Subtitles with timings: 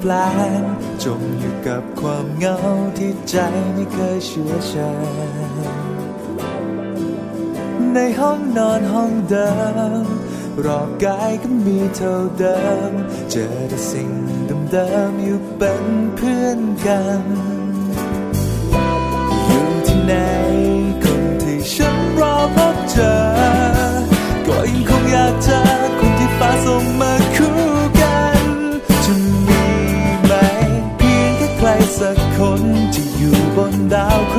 [0.00, 0.12] แปล
[0.60, 0.62] ง
[1.04, 2.56] จมอยู่กับความเหงา
[2.98, 3.36] ที่ใจ
[3.74, 4.98] ไม่เคยเชื่อชัน
[7.94, 9.50] ในห้องนอนห้องเดิ
[10.02, 10.06] ม
[10.64, 12.58] รอบกายก็มีเท่าเดิ
[12.90, 12.92] ม
[13.30, 14.10] เจอแต่สิ่ง
[14.70, 15.86] เดิมๆอยู่เป็น
[16.16, 17.22] เพื่อนกัน
[19.46, 20.14] อยู่ที่ไหน
[21.04, 23.12] คนที่ฉันรอพบเจอ
[24.46, 25.85] ก็ยังคงอยากเจอ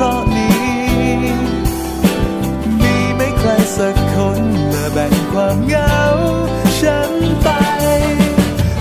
[0.00, 0.60] คราะห์นี้
[2.82, 4.40] มีไม่ใครสักคน
[4.72, 6.00] มาแบ่งความเหงา
[6.78, 7.48] ฉันไป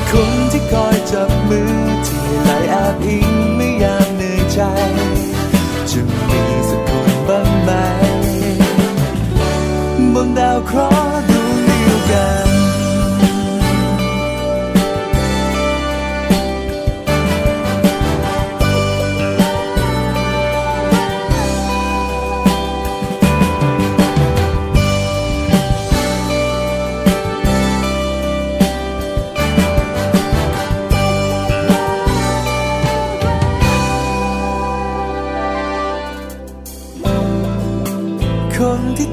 [0.09, 1.73] คนที่คอยจับมือ
[2.07, 4.59] ที่ไหลแอบอิงไม่ยามเหนื่อยใจ
[5.89, 7.71] จะมีสักคนบ้างไหม
[10.13, 11.06] บนดาวเคราะห์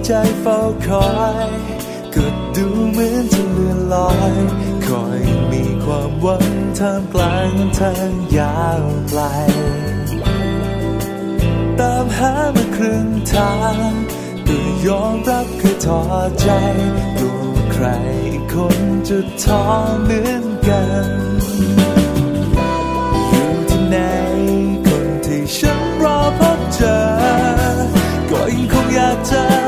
[0.06, 1.08] ใจเฝ้าคอ
[1.46, 1.48] ย
[2.14, 2.26] ก็
[2.56, 4.34] ดูเหมือนจะเลื่อนลอย
[4.86, 5.20] คอย
[5.50, 6.46] มีความหวัง
[6.78, 9.20] ท่ามกลางทางยาวไกล
[11.80, 13.76] ตามหามาครึ่งทาง
[14.46, 16.00] ก็ยอมรับคือท้อ
[16.40, 16.48] ใจ
[17.18, 17.40] ตัว
[17.72, 17.86] ใคร
[18.52, 18.78] คน
[19.08, 19.62] จะท้อ
[20.04, 21.06] เหมือนกัน
[23.28, 23.96] อยู่ที่ไหน
[24.86, 26.98] คนที่ฉันรอพบเจอ
[28.30, 29.63] ก็ยังคงอยากเจอ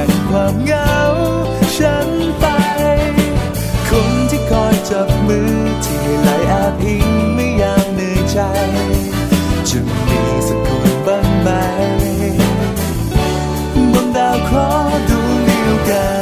[0.00, 0.94] บ่งความเหงา
[1.76, 2.08] ฉัน
[2.40, 2.44] ไป
[3.88, 8.38] คนที่คอยจับมือที่ไหลแอบอิงไม่ยามเหนื่อยใจ
[9.68, 9.78] จะ
[10.08, 11.48] มีสักคนบ้างไหม
[13.92, 16.19] บนดาวเคราะห์ดวงเดียวกัน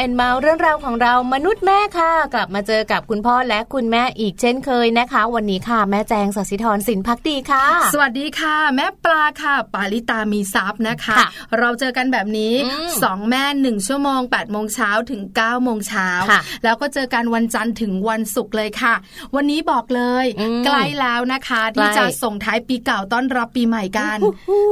[0.00, 7.64] แอนเมาส์เรื่องราวของเรามนุษย์แม่ค่ะ กลับมาเจอกับคุณพ่อและคุณแม่อีกเช่นเคยนะคะ วันนี้ค่ะ แม่แจงสัสิธรสินพักดีค่ะ
[7.94, 18.94] สวัสดีค่ะ แม่ปลาค่ะ ปาลิตามีซับนะคะค่ะเราเจอกันแบบนี้อืมสองแม่หนึ่งชั่วโมง8ปดโมงเช้าถึง9ก้าโมงเช้าค่ะแล้วก็เจอกันวันจันทร์ถึงวันศุกร์เลยค่ะ
[19.34, 24.18] วันนี้บอกเลยอืมใกล้แล้วนะคะที่ใกล้จะส่งท้ายปีเก่าต้อนรับปีใหม่กัน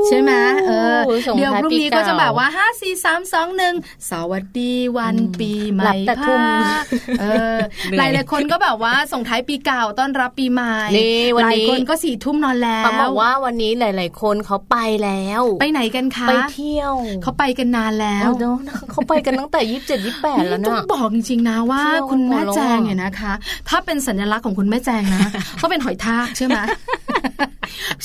[0.07, 0.33] ใช่ไหม
[0.67, 6.79] เออส่งเดี๋ยวท้ายพรุ่งปีนี้ก็จะเก่าแบบว่า5 4 3 2 1สวัสดีวันปีใหหลัม่บแต่ทุ่มพา
[7.21, 7.25] เอ
[7.55, 7.57] อ
[7.89, 18.57] เหนื่หอยลายๆคนก็แบบว่าส่งท้ายปีเก่าต้อนรับปีใหม่นี่วันหลายนี้คนก็สี่ทุ่มนอนแล้วเขาบอกว่าวันนี้หลาย ๆ คนเขาไปแล้ว ไปไหนกันคะไปเที่ยวเขาไปกันนานแล้วเอาเนอะ
[18.91, 23.33] เขาไปกันตั้งแต่ยี่สิบเจ็ดยี่สิบแปดแล้วต้อนะงบอกจริง ๆ นะว่าเที่ยวคุณแม่หมดแล้วแจงอะเนี่ยนะคะ
[23.69, 25.27] ถ้าเป็นสัญลักษณ์ของคุณแม่แจงนะ
[25.63, 26.59] ก็เป็นหอยทากใช่ไหม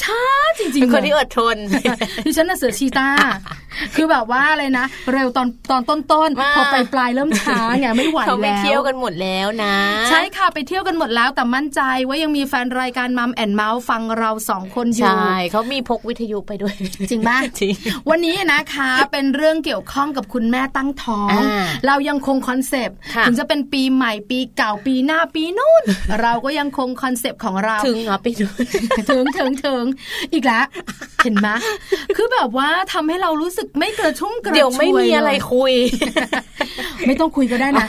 [0.02, 0.20] ช้า
[0.60, 1.58] จริงๆเป็นคนลยที่อดทน
[2.26, 3.10] ดิฉันน่ะเสือชีตา
[3.96, 9.76] คือแบบว่าอะไรนะ เร็วตอนตอนต้นว่าๆพอไปปลายเริ่มช้าไงไม่ไหวเขาไปแล้วเที่ยวกันหมดแล้วนะ
[10.10, 16.74] ใช่ค่ะไปเที่ยวกันหมดแล้วแต่มั่นใจว่ายังมีแฟนรายการ Mom and Mouth ฟังเราสองคนอยู่ใช่เขามีพกวิทยุไปด้วย
[17.10, 17.74] จริงป่ะจริง
[18.10, 25.84] วันนี้นะคะเป็นเรื่องเกี่ยวข้องกับคุณแม่ตั้งท้องอ่าเรายังคงคอนเซปต์ค่ะถึงจะเป็นปีใหม่ปีเก่าปีหน้าปีนู่น
[26.22, 28.48] เราก็ยังคงคอนเซปต์ของเราถึงเหรอไปดู
[29.10, 29.84] ถึงถึงถึง
[30.34, 30.66] อีกแล้ว
[31.24, 31.48] เห็นไหม
[32.18, 35.74] คือแบบว่าทำให้เรารู้สึกไม่กระชุ่มกระชวยเดี๋ยวไม่มีอะไรเลยคุย
[37.08, 37.88] ไม่ต้องคุยก็ได้นะ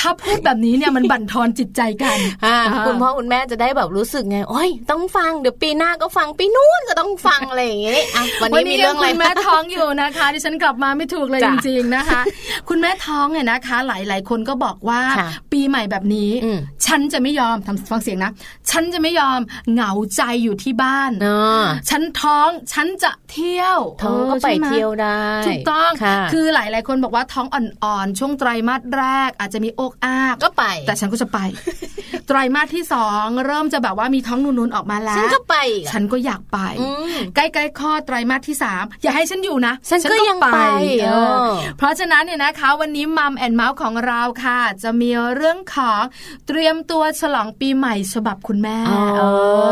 [0.00, 12.20] ถ้าพูดแบบนี้เนี่ยมันบั่นทอนจิตใจกันอ่าอ่าคุณพ่อคุณแม่จะได้แบบรู้สึกไงโอ้ยต้องฟังเดี๋ยวปีหน้าก็ฟังปีนู้นก็ต้องฟังอะไรอย่างเงี้ยอะวันนี้มีเรื่องอะไรคุณแม่ท้องอยู่นะคะดิฉันกลับมาไม่ถูกเลยจ้ะจริงๆนะคะ
[12.68, 18.32] คุณแม่ท้องเนี่ยนะคะ หลายๆ คนก็บอกว่าค่ะปีใหม่แบบนี้อืมฉันจะไม่ยอมทำฟังเสียงนะ
[18.70, 19.40] ฉันจะไม่ยอม
[19.72, 31.38] เหงาใจอยู่ที่บ้านเนาะฉันท้องฉันจะเที่ยวเธอก็ไปใช่หมเที่ยวได้ถูกต้องค่ะคือหลาย ๆ คนบอกว่าท้องอ่อนๆช่วงไตรมาสแรก อาจจะมีอกอากก็ไป แต่ฉันก็จะไป
[32.28, 40.58] ไตรมาสที่สองเริ่มจะแบบว่ามีท้องนูนๆออกมาแล้วฉันก็ไปอีกฉันก็อยากไปอืมใกล้ๆคลอดไตรมาสที่สามอย่าให้ฉันอยู่นะฉันก็ยังไป
[41.02, 46.02] เอเอออเพราะฉะนั้นเนี่ยนะคะ วันนี้มัมแอนเมาส์ของเราค่ะ จะมีเรื่องของ
[46.46, 49.22] เตรียมตัวฉลองปีใหม่ฉบับคุณแม่อ๋อเอ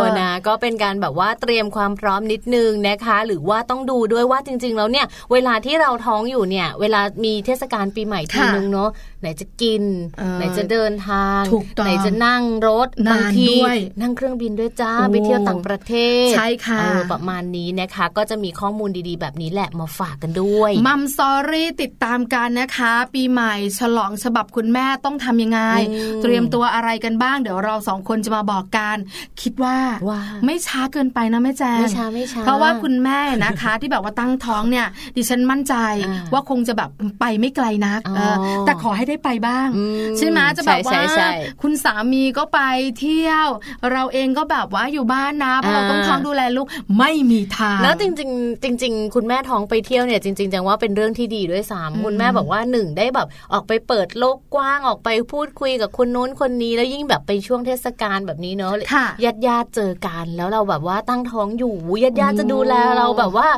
[0.03, 9.83] อนะ ก็เป็นการแบบว่าเตรียมความพร้อมนิดนึงนะคะ หรือว่าต้องดูด้วยว่าจริง ๆ แล้วเนี่ยเวลาที่เราท้องอยู่เนี่ย เวลามีเทศกาลปีใหม่ทีค่ะนึงเนาะไหนจะกิน
[10.19, 15.93] เออไหนจะเดินทางถูกต้องไหนจะนั่งรถนานบางทีด้วยนั่งเครื่องบินด้วยจ้าโอ้ไปเที่ยวต่างประเท
[16.27, 25.61] ศใช่ค่ะเออประมาณนี้นะคะ ก็จะมีข้อมูลดีๆ แบบนี้แหละมาฝากกันด้วยมัมซอรี่ติดตามกันนะคะ ปีใหม่ฉลองฉบับคุณแม่ต้องทำยังไง
[25.91, 28.97] อืมเตรียมตัวอะไรกันบ้างเดี๋ยวเราสองคนจะมาบอกกัน
[29.43, 29.77] คิดว่า
[30.09, 34.87] ว่าไม่ช้าเกินไปนะแม่แจงไม่ช้าไม่ช้าเพราะว่าคุณแม่นะคะ ที่แบบว่าตั้งท้องเนี่ย
[35.17, 35.75] ดิฉันมั่นใจ
[36.07, 36.91] อ่าว่าคงจะแบบ
[37.21, 41.29] ไปไม่ไกลนักอ๋อเออแต่ขอให้ได้ไปบ้างอืมใช่ไหมจะแบบใช่ว่าใช่ใช่
[41.63, 42.61] คุณสามีก็ไป
[43.01, 43.49] เที่ยว
[43.93, 46.67] เราเองก็แบบว่าอยู่บ้านนะเพราะเราอ่าต้องท้องดูแลลูก
[46.99, 61.75] ไม่มีทาง แล้วจริง ๆ จริง ๆ คุณแม่ท้องไปเที่ยวเนี่ยจริงๆจังว่าเป็นเรื่องที่ดีด้วยซ้ำคุณแม่บอกว่าหนึ่งได้แบบออกไปเปิดโลกกว้างออกไปพูดคุยกับคนนู้นคนนี้ แล้วยิ่งแบบไปช่วงเทศกาลแบบนี้เนอะค่ะญาติญาติๆเจอกันแล้วเราแบบว่าตั้งท้องอยู่
[62.05, 63.49] ญาติญาติๆจะดูแลเราแบบว่า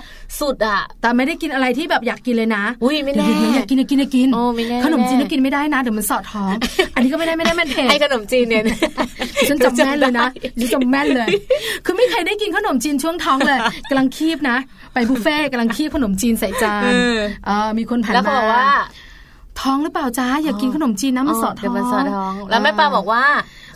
[0.41, 6.53] สุดอะแต่ไม่ได้กินอะไรที่แบบอยากกินเลยนะอุ้ยไม่แน่เดี๋ยวๆอยากกินอยากกินอยากกินโอ้ไม่แน่ขนมจีนไม่ก็แน่กินไม่ได้นะเดี๋ยวมันสอดท้อง
[6.95, 8.63] อันนี้ก็ไม่ได้ไม่ได้แม่นเทไอ้ขนมจีนเนี่ย
[9.49, 10.29] ฉันจำแม่นเลยนะ
[10.61, 11.29] ฉันจำแม่นเลย
[11.85, 14.57] คือไม่เคยได้กินขนมจีนช่วงท้องเลยกำลังคีบนะ
[14.93, 18.69] ไปบุฟเฟ่ต์กำลังคีบขนมจีนใส่จานเออเออมีคนผ่านแล้วเขามาบอกว่า
[19.61, 23.25] ท้องหรือเปล่าจ้าอยากกินขนมจีนนะมันสอดท้เดี๋อยวงมันสอดท้อง แล้วแม่ปาบอกว่า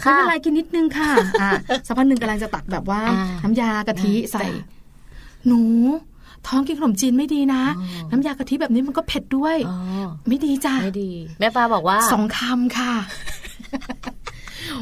[0.00, 1.10] ไม่เป็นไรกินนิดนึงค่ะ
[1.42, 1.50] อะ
[1.86, 4.66] สักพักหนึ่งกำลังจะตักแบบว่าอ่าน้ำยากะทิใส่จ้ะ
[5.46, 5.60] หนู
[6.48, 9.76] ท้องกินขนมจีนไม่ดีนะอ๋อน้ำยากะทิแบบนี้มันก็เผ็ดด้วยอ๋อ
[10.28, 11.10] ไม่ดีจ้ะไม่ดี
[11.40, 12.92] แม่ปาบอกว่าสองคำค่ะ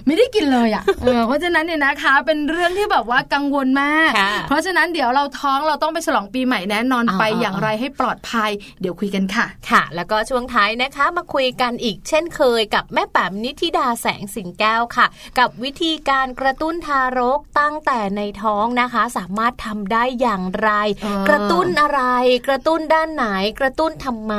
[0.06, 15.06] ไม่ได้กินเลยอะเออเพราะฉะนั้นเนี่ยนะคะ เป็นเรื่องที่แบบว่ากังวลมากค่ะเพราะฉะนั้นเดี๋ยวเราท้องเราต้องไปฉลองปีใหม่แน่นอนอ่าไปอ่าอย่างไรให้ปลอดภัย เดี๋ยวคุยกันค่ะ ค่ะ แล้วก็ช่วงท้ายนะคะมาคุยกันอีกเช่นเคยกับแม่แป๋มนิธิดาแสงสิงแก้วค่ะ
[15.38, 20.70] กับวิธีการกระตุ้นทารกตั้งแต่ในท้องนะคะ สามารถทำได้อย่างไร
[21.02, 22.00] เออกระตุ้นอะไร
[22.46, 23.26] กระตุ้นด้านไหน
[23.60, 24.34] กระตุ้นทำไม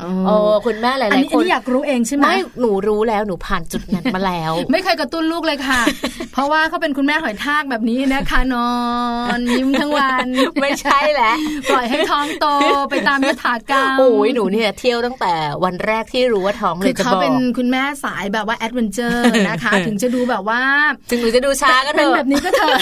[0.00, 0.34] เออโอ้
[0.66, 5.80] คุณแม่หลายอันนี้ๆอัคนนนี้อยากรู้เองใช่ไหมไม่หนูรู้แล้วหนูผ่านจุดนั้นมาแล้ว ไม่เคยกระตุ้นลูกเลยค่ะ
[6.32, 8.72] เพราะว่าเขาเป็นคุณแม่หอยทากแบบนี้นะคะนอ
[9.36, 10.26] นยิ้มทั้งวัน
[10.60, 11.32] ไม่ใช่แหละ
[11.70, 12.46] ปล่อยให้ท้องโต
[12.90, 15.32] ไปตามยถากรรมโอ้ยหนูเนี่ยเที่ยวตั้งแต่
[15.64, 20.62] วันแรกที่รู้ว่าท้องเลคือจะเขาบอกเป็นคุณแม่สายแบบว่า adventure นะคะ ถึงจะดูแบบว่า
[21.10, 22.76] ถึงหนูจะดูช้าก็เถเป็นอะแบบนี้ก็เถอะ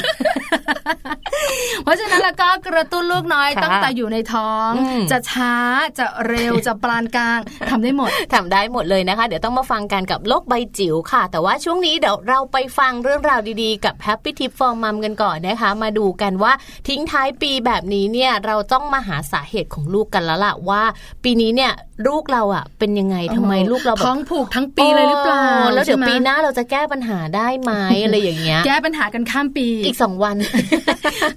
[1.85, 5.54] เพราะฉะนั้นแล้วก็กระตุ้นลูกน้อยค่ะตั้งแต่อยู่ในท้องอืมจะช้า
[5.99, 7.38] จะเร็วจะปานกลาง
[7.71, 16.52] ทำได้หมดทำได้หมดเลยนะคะ เดี๋ยวต้องมาฟังกันกับโลกใบจิ๋วค่ะ แต่ว่าช่วงนี้เดี๋ยวเราไปฟังเรื่องราวดีๆ กับ Happy Tip for Mom กันก่อนนะคะ มาดูกันว่า
[16.88, 20.82] ทิ้งท้ายปีแบบนี้เนี่ยเราต้องมาหาสาเหตุของลูกกันแล้วล่ะว่า
[21.25, 21.73] ปีนี้เนี่ย
[22.09, 27.73] ลูกเราอะเป็นยังไงทำไมลูกเราแบบท้องผูกทั้งปีเลยหรือเปล่าแล้วเดี๋ยวใช่ไหมปีหน้าเราจะแก้ปัญหาได้ไหม
[28.04, 30.37] อะไรอย่างเงี้ยแก้ปัญหากันข้ามปีอีกสองวัน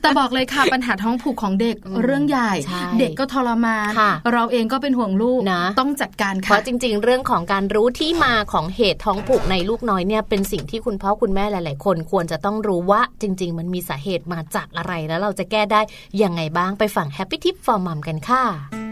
[0.02, 15.82] แต่บอกเลยค่ะปัญหาท้องผูกของเด็กอืมเรื่องใหญ่ใช่เด็กก็ทรมานค่ะเราเองก็เป็นห่วงลูกนะต้องจัดการเพค่ะราะจริง ๆ เรื่องของการรู้ที่มาของเหตุท้องผูกในลูกน้อยเนี่ยเป็นสิ่งที่คุณพ่อคุณแม่หลาย ๆ คนควรจะต้องรู้ว่าจริง ๆ มันมีสาเหตุมาจากอะไรแล้วเราจะแก้ได้
[16.24, 18.85] ยังไงบ้างไปฟัง Happy Tip for Mom กันค่ะ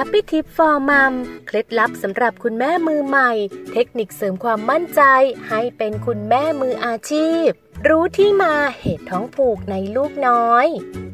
[0.00, 1.14] Happy Tip for Mom
[1.46, 3.30] เคล็ดลับสำหรับคุณแม่มือใหม่
[3.72, 5.02] เทคนิคเสริมความมั่นใจ
[5.48, 7.48] ให้เป็นคุณแม่มืออาชีพ
[7.86, 10.66] รู้ที่มาเหตุท้องผูกในลูกน้อย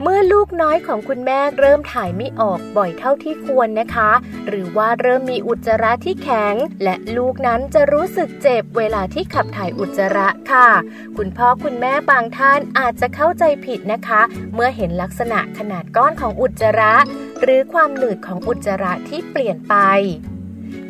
[0.03, 4.11] เมื่อลูกน้อยของคุณแม่เริ่มถ่ายไม่ออกบ่อยเท่าที่ควรนะคะ
[4.49, 6.55] หรือว่าเริ่มมีอุจจาระที่แข็ง
[6.85, 10.69] และลูกนั้นจะรู้สึกเจ็บเวลาที่ขับถ่ายอุจจาระค่ะ
[11.17, 14.21] คุณพ่อคุณแม่บางท่านอาจจะเข้าใจผิดนะคะ
[14.55, 16.95] เมื่อเห็นลักษณะขนาดก้อนของอุจจาระ
[17.43, 19.77] หรือความหนืดของอุจจาระที่เปลี่ยนไป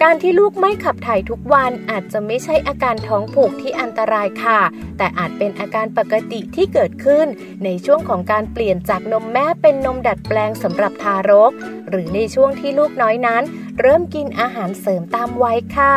[0.03, 4.61] การที่ลูกไม่ขับถ่ายทุกวันอาจจะไม่ใช่อาการท้องผูกที่อันตรายค่ะ
[4.97, 7.27] แต่อาจเป็นอาการปกติที่เกิดขึ้น
[7.65, 11.53] ในช่วงของการเปลี่ยนจากนมแม่เป็นนมดัดแปลงสำหรับทารก
[11.89, 13.43] หรือในช่วงที่ลูกน้อยนั้น
[13.81, 15.95] เริ่มกินอาหารเสริมตามวัยค่ะ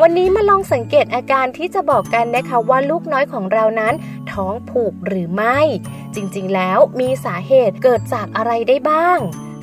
[0.00, 3.94] วันนี้มาลองสังเกตอาการที่จะบอกกันนะคะว่าลูกน้อยของเรานั้น
[4.32, 5.58] ท้องผูกหรือไม่
[6.14, 9.18] จริงๆแล้วมีสาเหตุเกิดจากอะไรได้บ้าง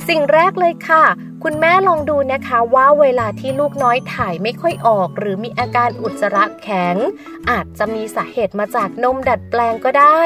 [0.08, 1.04] สิ่งแรกเลยค่ะ
[1.44, 6.96] คุณแม่ลองดูนะคะว่าเวลาที่ลูกน้อยถ่ายไม่ค่อยออก หรือมีอาการอุจจาระแข็ง
[7.50, 10.22] อาจจะมีสาเหตุมาจากนมดัดแปลงก็ได้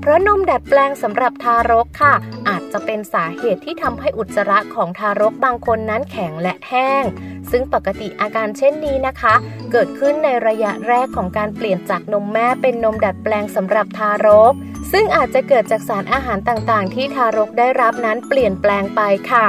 [0.00, 2.14] เพราะนมดัดแปลงสำหรับทารกค่ะ
[2.48, 7.04] อาจจะเป็นสาเหตุที่ทำให้อุจจาระของทารกบางคนนั้นแข็งและแห้ง
[7.50, 9.34] ซึ่งปกติอาการเช่นนี้นะคะ
[9.72, 14.54] เกิดขึ้นในระยะแรกของการเปลี่ยนจากนมแม่เป็นนมดัดแปลงสำหรับทารก
[14.92, 19.46] ซึ่งอาจจะเกิดจากสารอาหารต่างๆ ที่ทารกได้รับนั้นเปลี่ยนแปลงไปค่ะ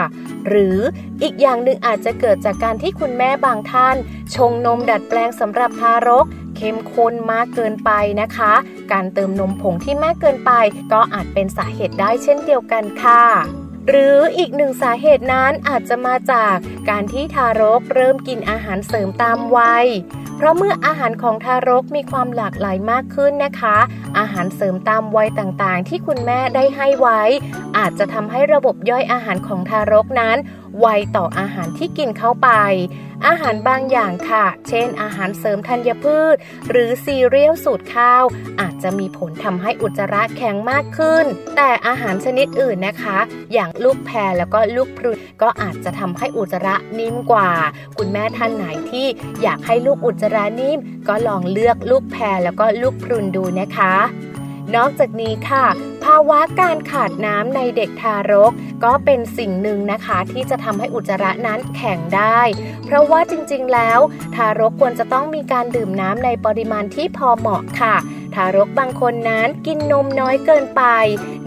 [0.48, 0.78] หรือ
[1.24, 3.96] อีกอย่างหนึ่งอาจจะเกิดจากการที่คุณแม่บางท่าน
[4.36, 6.26] ชงนมดัดแปลงสำหรับทารก
[6.58, 8.54] เข้มข้นมากเกินไปนะคะ
[8.92, 10.52] การเติมนมผงที่มากเกินไป
[10.94, 13.24] ก็อาจเป็นสาเหตุได้เช่นเดียวกันค่ะ
[13.90, 16.56] หรืออีกหนึ่งสาเหตุนั้นอาจจะมาจาก
[16.90, 19.88] การที่ทารกเริ่มกินอาหารเสริมตามวัย
[20.38, 23.78] เพราะเมื่ออาหารของทารกมีความหลากหลายมากขึ้นนะคะ
[24.18, 27.22] อาหารเสริมตามวัยต่างๆ ที่คุณแม่ได้ให้ไว้
[27.78, 30.38] อาจจะทำให้ระบบย่อยอาหารของทารกนั้น
[30.80, 32.50] ไวต่ออาหารที่กินเข้าไป
[33.28, 36.36] อาหารบางอย่างค่ะ เช่น อาหารเสริมธัญพืช
[36.70, 38.24] หรือซีเรียลสูตรข้าว
[38.62, 41.26] อาจจะมีผลทำให้อุจจาระแข็งมากขึ้น
[41.56, 43.18] แต่อาหารชนิดอื่นนะคะ
[43.54, 47.52] อย่างลูกแพรแล้วก็ลูกพรุนก็อาจจะทำให้อุจจาระนิ่มกว่า
[47.98, 49.08] คุณแม่ท่านไหนที่
[49.42, 53.96] อยากให้ลูกอุจจาระนิ่ม ก็ลองเลือกลูกแพรแล้วก็ลูกพรุนดูนะคะ
[54.76, 55.66] นอกจากนี้ค่ะ
[56.06, 58.52] ภาวะการขาดน้ำในเด็กทารก
[58.84, 62.40] ก็เป็นสิ่งหนึ่งนะคะที่จะทำให้อุจจาระนั้นแข็งได้
[62.86, 64.00] เพราะว่าจริงๆแล้ว
[64.36, 67.96] ทารกควรจะต้องมีการดื่มน้ำในปริมาณที่พอเหมาะค่ะ
[68.36, 70.84] ทารกบางคนนั้นกินนมน้อยเกินไป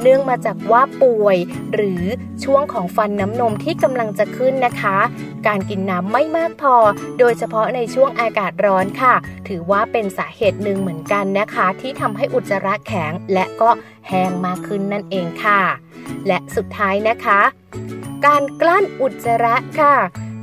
[0.03, 1.37] เนื่องมาจากว่าป่วย
[1.75, 2.03] หรือ
[2.45, 4.99] ช่วงของฟันน้ำนมที่กำลังจะขึ้นนะคะ
[5.47, 6.75] การกินน้ำไม่มากพอ
[7.19, 9.15] โดยเฉพาะในช่วงอากาศร้อนค่ะ
[9.49, 13.71] ถือว่าเป็นสาเหตุหนึ่งเหมือนกันนะคะ ที่ทำให้อุจจาระแข็งและก็
[14.09, 15.61] แห้งมากขึ้นนั่นเองค่ะ
[16.27, 17.41] และสุดท้ายนะคะ
[18.27, 19.95] การกลั้นอุจจาระค่ะ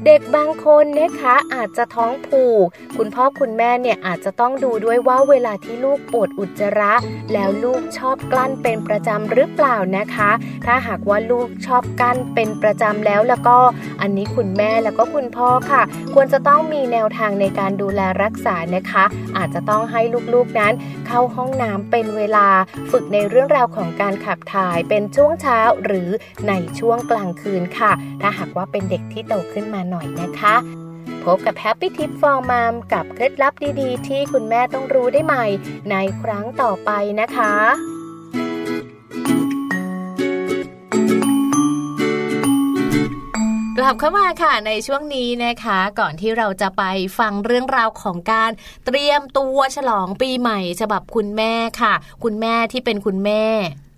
[0.06, 2.66] เด็กบางคนนะคะอาจจะท้องผูก
[2.98, 6.94] คุณพ่อคุณแม่เนี่ยอาจจะต้องดูด้วยว่าเวลาที่ลูกปวดอุจจาระ
[7.34, 10.30] แล้วลูกชอบกลั้นเป็นประจำหรือเปล่านะคะ
[10.66, 13.58] ถ้าหากว่าลูกชอบกลั้นเป็นประจำแล้วแล้วก็
[14.02, 15.82] อันนี้คุณแม่แล้วก็คุณพ่อค่ะ
[16.14, 19.04] ควรจะต้องมีแนวทางในการดูแลรักษานะคะ
[19.38, 20.02] อาจจะต้องให้
[20.34, 20.74] ลูกๆนั้น
[21.08, 22.48] เข้าห้องน้ำเป็นเวลา
[22.92, 26.10] ฝึกในเรื่องราวของการขับถ่ายเป็นช่วงเช้าหรือ
[26.48, 27.92] ในช่วงกลางคืนค่ะ
[28.22, 30.56] ถ้าหากว่าเป็นเด็กที่โตขึ้นมาหน่อยนะคะ
[31.26, 35.46] พบกับ Happy Tip for Mom กับเคล็ดลับดีๆ ที่คุณแม่ต้องรู้ได้ใหม่
[35.92, 36.90] ในครั้งต่อไป
[37.22, 37.54] นะคะ
[43.78, 46.84] กลับเข้ามาค่ะในช่วงนี้นะคะ ก่อนที่เราจะไป
[47.20, 48.52] ฟังเรื่องราวของการ
[48.86, 53.44] เตรียมตัวฉลองปีใหม่ ฉบับคุณแม่ค่ะ คุณแม่ที่เป็นคุณแม่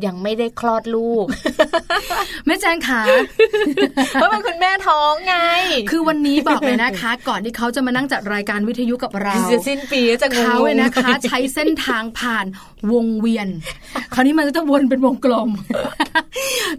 [0.05, 1.25] ยังไม่ได้คลอดลูก
[2.45, 3.01] แม่แจงขา
[4.13, 5.35] เพราะเป็นคุณแม่ท้องไง
[5.91, 12.45] คือวันนี้บอกเลยนะคะ ก่อนที่เขาจะมานั่งจัดรายการวิทยุกับเราจะสิ้นปีจะงงเขาเนี่ยนะคะ ใช้เส้นทางผ่าน
[12.91, 13.47] วงเวียน
[14.13, 15.49] คราวนี้มันก็จะวนเป็นวงกลม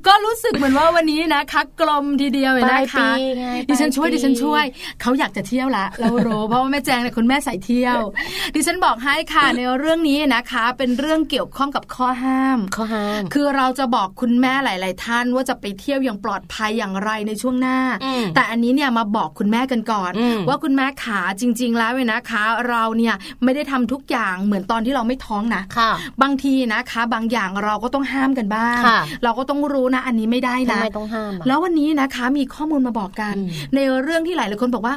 [0.06, 3.08] ก็รู้สึกเหมือนว่าวันนี้นะคะกลมทีเดียวเลยปลายนะปีคะ
[3.38, 4.64] ไงดิฉันช่วยปลายปีดิฉันช่วย
[5.02, 7.98] เขาอยากจะเที่ยวละเรารู้เพราะว่าแม่แจงเนี่ยคุณแม่ใส่เที่ยว
[8.54, 34.94] ดิฉันบอกให้ค่ะในเรื่องนี้นะคะ เป็นเรื่องเกี่ยวข้องกับข้อห้ามข้อห้ามคือเราจะบอกคุณแม่หลาย ๆ ท่านว่าจะไปเที่ยวอย่างปลอดภัยอย่างไรในช่วงหน้าอืมแต่อันนี้เนี่ยมาบอกคุณแม่กันก่อนอืมว่าคุณแม่ขาจริง ๆ แล้วเนี่ยนะคะ เราเนี่ยไม่ได้ทำทุกอย่างเหมือนตอนที่เราไม่ท้องนะค่ะบางทีนะคะ บางอย่างเราก็ต้องห้ามกันบ้างค่ะเราก็ต้องรู้นะ อันนี้ไม่ได้ทำนะไมต้องห้ามอะแล้ววันนี้นะคะมีข้อมูลมาบอกกันอืมในเรื่องที่หลายหลายคนบอกว่า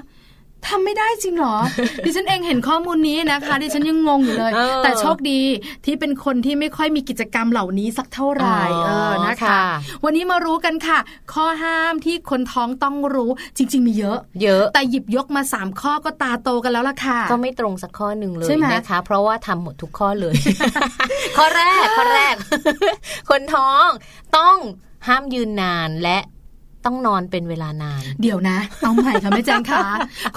[0.67, 1.57] ทำไม่ได้จริงเหรอ
[2.05, 5.41] ดิฉันเองเห็นข้อมูลนี้นะคะ ดิฉันยังงงอยู่เลยเออแต่โชคดี
[5.85, 9.63] ที่เป็นคนที่ไม่ค่อยมีกิจกรรมเหล่านี้สักเท่าไหร่อ๋อเออนะคะค่ะ
[10.03, 10.99] วันนี้มารู้กันค่ะ
[11.33, 20.35] ข้อห้ามที่คนท้องต้องรู้จริง ๆ มีเยอะ เยอะ แต่หยิบยกมาสามข้อก็ตาโตกันแล้วล่ะค่ะ ก็ไม่ตรงสักข้อหนึ่งเลใช่ยไหมนะคะ เพราะว่าทำหมดทุกข้อเลย
[21.37, 22.35] ข้อแรกข้อแรก
[23.29, 23.87] คนท้อง
[24.37, 24.57] ต้อง
[25.07, 26.19] ห้ามยืนนานและ
[26.85, 29.85] ต้องนอนเป็นเวลานาน เดี๋ยวนะ เอาใหม่ค่ะแม่แจงค่ะ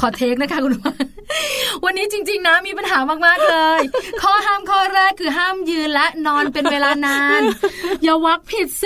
[0.00, 0.94] ขอเทคนะคะคุณผู้ชม
[1.84, 3.80] วันนี้จริง ๆ นะมีปัญหามากๆเลย
[4.22, 7.40] ข้อห้ามข้อแรกคือห้ามยืนและนอนเป็นเวลานาน
[8.02, 8.84] อย่าวักผิดเซ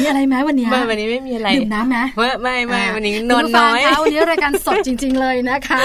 [0.00, 5.80] มีอะไรไหมวันเนี้ยไม่วันนี้ไม่มีอะไรดื่มน้ำไหมไม่ไม่ไม่อ่าวันนี้นอนน้อยคุณผู้ฟังคะวันนี้รายการสดจริง ๆ เลยนะคะ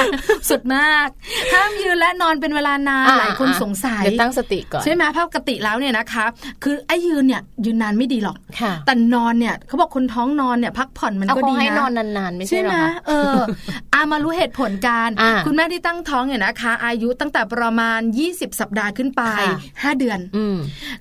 [0.49, 1.07] สุดมาก
[1.53, 6.25] ห้ามยืนและนอนเป็นเวลานานอ่าหลายคนอ่าสงสัยเดี๋ยวตั้งสติก่อนใช่ไหมเพราะปกติแล้วเนี่ยนะคะ
[6.63, 13.35] คือไอ้ยืนเนี่ยยืนนานไม่ดีหรอกค่ะแต่นอนเนี่ยเขาบอกคนท้องนอนเนี่ยพักผ่อนมันเอาก็เขาดีให้นะนอนนานๆไม่ใช่ใช่เหรไหมอคะเออ
[13.93, 20.57] อามารู้เหตุผลการอ่าคุณแม่ที่ตั้งท้องเนี่ยนะคะ อายุตั้งแต่ประมาณ 20 สัปดาห์ขึ้นไปค่ะ5เดือนอืม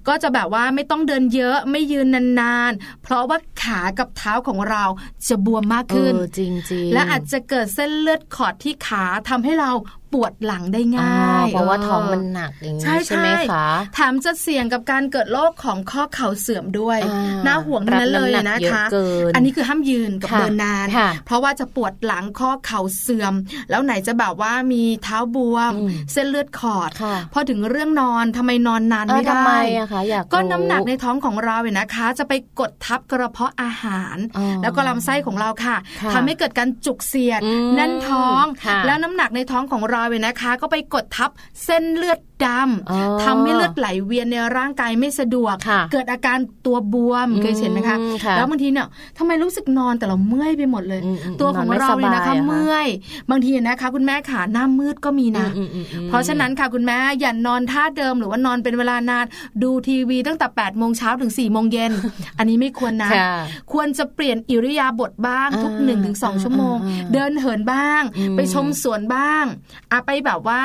[0.08, 2.06] ก็จะแบบว่าไม่ต้องเดินเยอะไม่ยืน
[2.40, 4.84] นานๆ เพราะว่าขากับเท้าของเรา
[5.28, 9.70] จะบวมมากเอขึ้นอจริงจริงและอาจจะเกิดเส้นเลือดขอดที่ขาทำให้เรา
[10.12, 23.34] ปวดหลังได้ง่ายเพราะว่าออท้องมันหนักอย่างนี้ใช่ใช่ไหมคะแถมจะเสี่ยงกับการเกิดโรคของข้อเข่าเสื่อมด้วยอ่าน่าห่วงทั้งนั้นเลยรับน้ำหนันะกเยอะคะเกินอันนี้คือห้ามยืนกับค่ะเดินนานค่ะเพราะว่าจะปวดหลังข้อเข่าเสื่อม
[23.70, 41.30] แล้วไหนจะแบบว่ามีเท้าบวมอืมเส้นเลือดขอดค่ะพอถึงเรื่องนอนทำไมนอนนานเออไม่ได้ทำไมอะคะอยากก็รู้น้ำหนักในท้องของเราเนี่ยนะคะ จะไปกดทับกระเพาะอาหารอ๋อแล้วก็ลำไส้ของเราค่ะค่ะทำให้เกิดการจุกเสียดอืมแน่นท้องค่ะแล้วน้ำหนักในท้องของเราเนี่ยนะคะ ก็ไปกดทับ
[41.64, 42.48] เส้นเลือดด
[42.90, 48.86] อ๋อำทำให้เลือดไหลเวียนในร่างกายไม่สะดวกค่ะเกิดอาการตัวบวมอืมเคยเห็นไหมคะค่ะแล้วบางทีเนี่ย
[49.18, 52.86] ทำไมรู้สึกนอนแต่เราเมื่อยไปหมดเลยอืมอืมตัวของนอนไม่เราเนี่ยนะคะสบายอะคะเมื่อย
[53.30, 59.24] บางทีนะคะ คุณแม่ขาหน้ามืดก็มีนะอืมอืมอืมเพราะฉะนั้นค่ะคุณแม่อย่านอนท่าเดิมหรือว่านอนเป็นเวลานาน
[59.62, 61.92] ดูทีวีตั้งแต่8ปดโมงเช้าถึง4ี่โมงเย็น
[62.38, 63.30] อันนี้ไม่ควรนะค่ะ
[63.72, 69.44] ควรจะเปลี่ยนอิริยาบถบ้างทุกอ่า1นถึงสชั่วโมงอ่าอ่าเดินเหินบ้างอืมไปชมสวนบ้าง
[69.92, 70.62] อะไปแบบว่า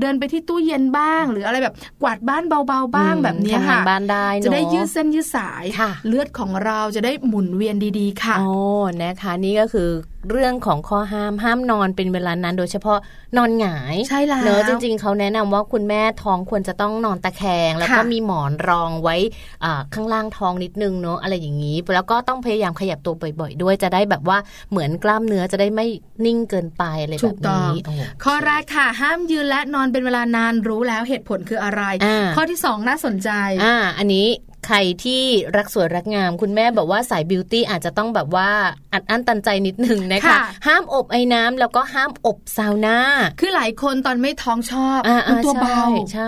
[0.00, 8.48] เดินไปที่ตู้เย็นบ้างหรืออะไรแบบกวาดบ้านเบาๆบ้างอืมแบบเนี้ยทำงาค่ะนบ้านได้เนอะจะได้ยืดเส้นยืดสายค่ะเลือดของเราจะได้หมุนเวียนดีๆค่ะโอ้
[9.02, 9.90] นะคะนี่ก็คือ
[10.30, 12.98] เรื่องของข้อห้ามห้ามนอนเป็นเวลานั้นโดยเฉพาะ
[13.36, 19.16] นอนหงายใช่แล้วเนอะจริง ๆเขาแนะนำว่าคุณแม่ท้องควรจะต้องนอนตะแคง แล้วก็ค่ะมีหมอนรองไว้
[19.64, 24.38] อ่าข้างล่างท้องนิดนึงเนอะอะไรอย่างนี้ แล้วก็ต้องพยายามขยับตัวบ่อย ๆ ด้วยจะได้แบบว่า
[24.70, 25.86] เหมือนกล้ามเนื้อจะได้ไม่
[26.24, 27.90] นิ่งเกินไปอะไรถูแบบกต้องนี้โเค
[28.24, 33.30] ข้อแรกค่ะ ห้ามยืนและนอนเป็นเวลานานรู้แล้วเหตุผลคืออะไรอ่าข้อที่สองน่าสนใจ
[33.64, 34.26] อ่าอันนี้
[34.66, 35.22] ใครที่
[35.56, 38.50] รักสวยรักงาม คุณแม่บอกว่าสายบิวตี้อาจจะต้องแบบว่า
[38.92, 42.98] อัดอั้นตันใจนิดนึงนะคะค่ะห้ามอบไอ้น้ำแล้วก็ห้ามอบซาวน่า
[43.40, 45.82] คือหลายคนตอนไม่ท้องชอบอ่ามันตัวใช่เบา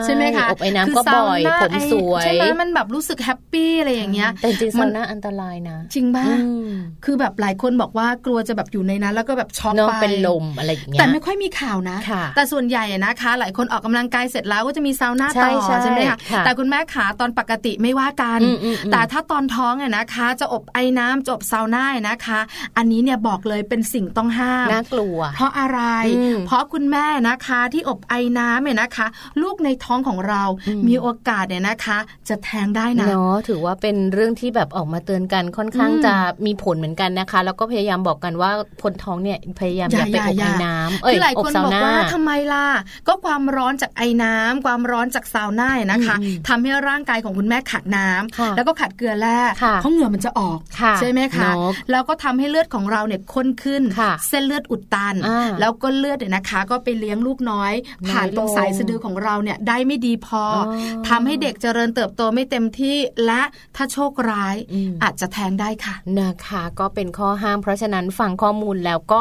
[0.05, 6.35] ใช่ไหมคะอบไอ้น้ำคืก็บ่อยซาวน่าผมสวยไอ้ใช่ไหมมันแบบรู้สึกแฮปปี้อะไรอย่างเงี้ยแต่จริงๆมัซานวน่าอันตรายนะ จริงป่ะอื
[6.69, 6.71] ม
[7.05, 22.41] คือแบบหลายคนบอกว่ากลัวจะแบบอยู่ในนั้น แล้วก็แบบช็อกเนอะไปเป็นลมอะไรอย่างเงี้ยแต่ไม่ค่อยมีข่าวนะค่ะแต่ส่วนใหญ่อะนะคะ หลายคนออกกำลังกายเสร็จแล้วก็จะมีซาวน่าใช่ต่อใช่ใช่ไหมคะค่ะแต่คุณแม่ขาตอนปกติไม่ว่ากันอืมอืมอืมแต่ถ้าตอนท้องอะนะคะ จะอบไอ้น้ำจะอบซาวน่านะคะ
[22.77, 25.81] อันนี้เนี่ยบอกเลยเป็นสิ่งต้องห้ามน่ากลัว เพราะอะไร
[26.17, 29.07] อืมเพราะคุณแม่นะคะที่อบไอ้น้ำเนี่ยนะคะ
[29.43, 36.15] ลูกในท้องของเราอืมมีโอกาสเนี่ยนะคะ จะแท้งได้นะเนาะถือว่าเป็นเรื่องที่แบบออกมาเตือนกันค่อนข้างอืมจะ
[36.47, 38.51] มีผลเหมือนกันนะคะ แล้วก็พยายามบอกกันว่า
[38.83, 42.67] คนท้องเนี่ยพยายามอย่าไปอบอย่าไอ้น้ำเอ้ยคือหลายอบคนซาวบอกน่าว่าทำไมล่ะ
[43.09, 57.75] ก็ความร้อนจากไอ้น้ำความร้อนจากซาวน่าเนี่ยนะคะอืมทำให้ร่างกายของคุณแม่ขาดน้ำค่ะแล้วก็ขาดเกลือแร่ค่ะเพราะเหงื่อมันจะออกค่ะใช่ไหมคะเนอะแล้วก็ทำให้เลือดของเราเนี่ยข้นขึ้นค่ะเส้นเลือดอุดตันอ่าแล้วก็เลือดเนี่ยนะคะ ก็ไปเลี้ยงลูกน้อยน้อย
[58.09, 63.43] ผ่านตรงลงสายสะดือของเราเนี่ยได้ไม่ดีพอออทำให้เด็กเจริญเติบโตไม่เต็มที่และ
[63.77, 69.21] ถ้าโชคร้ายอืมอาจจะแท้งได้ค่ะนะคะ ก็เป็นข้อห้าม เพราะฉะนั้นฟังข้อมูลแล้วก็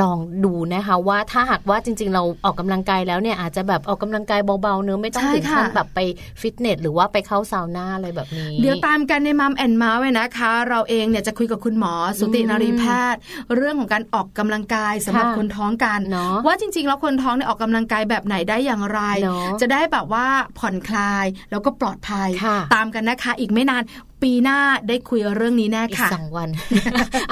[0.00, 6.00] ลองดูนะคะ ว่าถ้าหากว่าจริง ๆ เราออกกำลังกายแล้วเนี่ยอาจจะแบบออกกำลังกายเบาๆเนื้อะไม่ต้องใช่ถึงขั้นค่ะแบบไป
[6.40, 13.20] ฟิตเนสหรือว่าไปเข้าซาวน่าอะไรแบบนี้ เดี๋ยวตามกันใน Mom and Mouth นะคะ เราเองเนี่ยจะคุยกับคุณหมอสุตินารีแพทย์
[13.56, 20.26] เรื่องของการออกกำลังกายสำหรับค่ะคนท้องกันเนาะว่าจริง ๆ แล้วคนท้องเนี่ยออกกำลังกายแบบไหนได้อย่างไรเนอะจะได้แบบว่า
[20.58, 23.82] ผ่อนคลายแล้วก็ปลอดภัยค่ะตามกันนะคะ อีกไม่นาน
[24.22, 26.48] ปีหน้าได้คุยเรื่องนี้แน่อีกค่ะสองวัน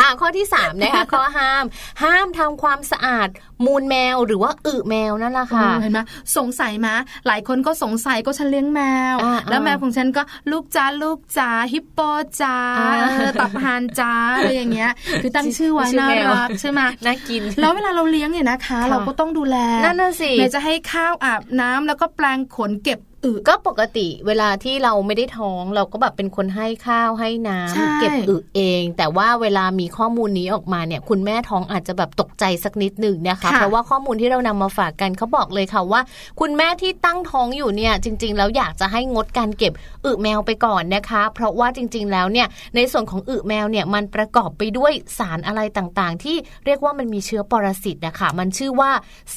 [0.00, 1.64] อะข้อที่สามนะคะข้อห้าม
[2.02, 3.28] ห้ามทำความสะอาด
[3.64, 6.00] มูลแมวหรือว่าอึแมวนั่นแหละค่ะเออเห็นไหม
[6.36, 6.88] สงสัยไหม
[7.26, 8.80] หลายคนก็สงสัยก็ฉันเลี้ยงแม
[9.14, 12.00] วอ่าแล้วอ่าแมวของฉันก็ลูกจ้าลูกจ้าฮิปโป
[12.40, 14.90] จ้าอ่าเออตับหานจ้าอะไรอย่างเงี้ย
[15.22, 36.00] คือตั้งชื่อไว้ชื่อน่าแมวรักใช่ไหมน่ากิน แล้วเวลาเราเลี้ยงเนี่ยนะคะค่ะเราก็ต้องดูแลนั่นน่ะสิเมย์จะให้ข้าวอาบน้ำแล้วก็แปลงขนเก็บ อึก็ปกติเวลาที่เราไม่ได้ท้องเราก็แบบเป็นคนให้ข้าวให้น้ำใช่เก็บอึเอง แต่ว่าเวลามีข้อมูลนี้ออกมาเนี่ย คุณแม่ท้องอาจจะแบบตกใจสักนิดหนึ่งนะคะค่ะเพราะว่าข้อมูลที่เรานำมาฝากกันเขาบอกเลยค่ะว่า
[36.40, 39.72] คุณแม่ที่ตั้งท้องอยู่เนี่ย จริง ๆ แล้วอยากจะให้งดการเก็บ
[40.04, 48.90] อึแมวไปก่อนนะคะ เพราะว่าจริง ๆ แล้วเนี่ยในส่วนของอึแมวเนี่ยมันประกอบไปด้วยสารอะไรต่างๆ ที่เรียกว่ามันมีเชื้อปรสิตนะคะมันชื่อว่า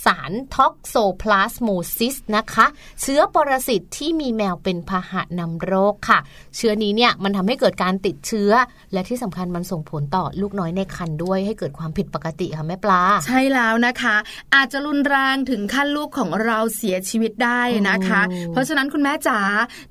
[0.06, 2.66] สาร toxoplasmosis นะคะ
[3.02, 6.20] เชื้อปรสิตที่มีแมวเป็นพาหะนำโรคค่ะ
[6.56, 8.52] เชื้อนี้เนี่ยมันทำให้เกิดการติดเชื้อ
[8.94, 14.16] และที่สำคัญมันส่งผลต่อลูกน้อยในครรภ์ด้วยให้เกิดความผิดปกติค่ะแม่ปลา ใช่แล้วนะคะ
[14.56, 19.40] อาจจะรุนแรงถึงขั้นลูกของเราเสียชีวิตได้นะคะโอ้เพราะฉะนั้นคุณแม่จ๋า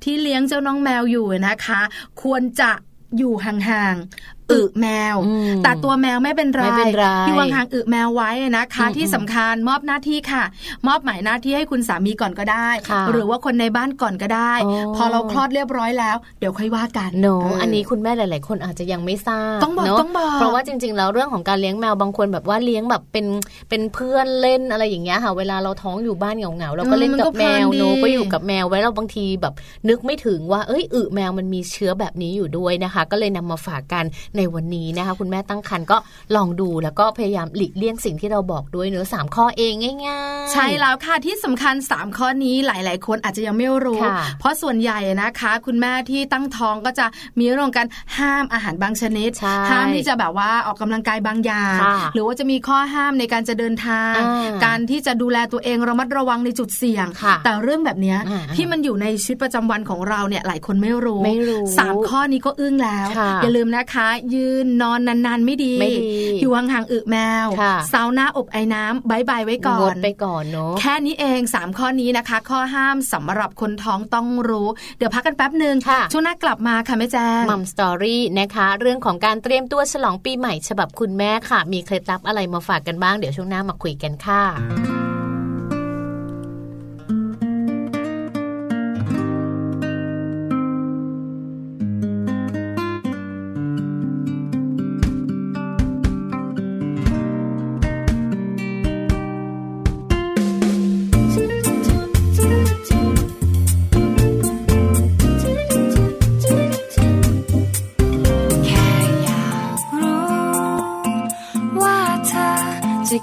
[0.05, 1.81] ที่เลี้ยงเจ้าน้องแมวอยู่นะคะ
[2.22, 2.70] ควรจะ
[3.18, 10.45] อยู่ห่างๆ อึแมวอืมแต่ตัวแมวไม่เป็นไรไม่เป็นไรอยู่ห่างๆอึแมวไว้นะคะอืมที่สำคัญมอบหน้าที่ค่ะ
[10.89, 23.27] มอบหมายหน้าที่ให้คุณสามีก่อนก็ได้ค่ะหรือว่าคนในบ้านก่อนก็ได้อ๋อพอเราคลอดเรียบร้อยแล้ว เดี๋ยวค่อยว่ากันโนเอันนี้คุณแม่หลาย ๆ คนอาจจะยังไม่ทราบต้องบอกเนะต้องบอกเพราะว่าจริง ๆ แล้วเรื่องของการเลี้ยงแมวบางคนแบบว่าเลี้ยงแบบเป็น
[23.69, 29.55] เป็นเพื่อนเล่นอะไรอย่างเงี้ยค่ะ เวลาเราท้องอยู่บ้านเหงา ๆ เราก็เล่นกับแมวเนอะก็อยู่กับแมวไว้เราบางทีแบบ
[29.89, 34.05] นึกไม่ถึงว่าเอ้ยอึแมวมันมีเชื้อแบบนี้อยู่ด้วยนะคะ ก็เลยนำมาฝากกัน
[34.38, 35.96] ในวันนี้นะคะ คุณแม่ตั้งครรภ์ก็
[36.37, 39.72] ลองดูแล้วก็พยายามหลีกเลี่ยงสิ่งที่เราบอกด้วยเนอะสามข้อเอง
[40.07, 47.07] ง่ายๆ ใช่แล้วค่ะที่สำคัญ 3 ข้อนี้หลาย ๆ คนอาจจะยังไม่รู้ค่ะเพราะส่วนใหญ่นะคะ คุณแม่ที่ตั้งท้องก็จะ
[47.38, 66.09] มีเรื่องของการห้ามอาหารบางชนิดใช่ห้ามที่จะแบบว่าออกกำลังกายบางอย่างค่ะหรือว่าจะมีข้อห้ามในการจะเดินทางอ่าการที่จะดูแลตัวเองระมัดระวังในจุดเสี่ยงค่ะแต่เรื่องแบบเนี้ยอ่าที่มันอยู่ในชีวิตประจำวันของเราเนี่ยหลายคนไม่รู้ไม่รู้สามข้อนี้ก็อึ้งแล้วค่ะอย่าลืมนะคะยืนนอนนานๆไม่ดีไม่ดี
[66.41, 85.15] อยู่ห่างๆอึแมวค่ะซาวน่าอบไอ้น้ำ bye bye ไว้ก่อนงดไปก่อนเนอะแค่นี้เอง 3 ข้อนี้นะคะ ข้อห้ามสำหรับคนท้องต้องรู้ เดี๋ยวพักกันแป๊บหนึ่งค่ะช่วงหน้ากลับมาค่ะแม่แจ้ง Mom Story นะคะ เรื่องของการเตรียมตัวฉลองปีใหม่ฉบับคุณแม่ค่ะ มีเคล็ดลับอะไรมาฝากกันบ้างเดี๋ยวช่วงหน้ามาคุยกันค่ะ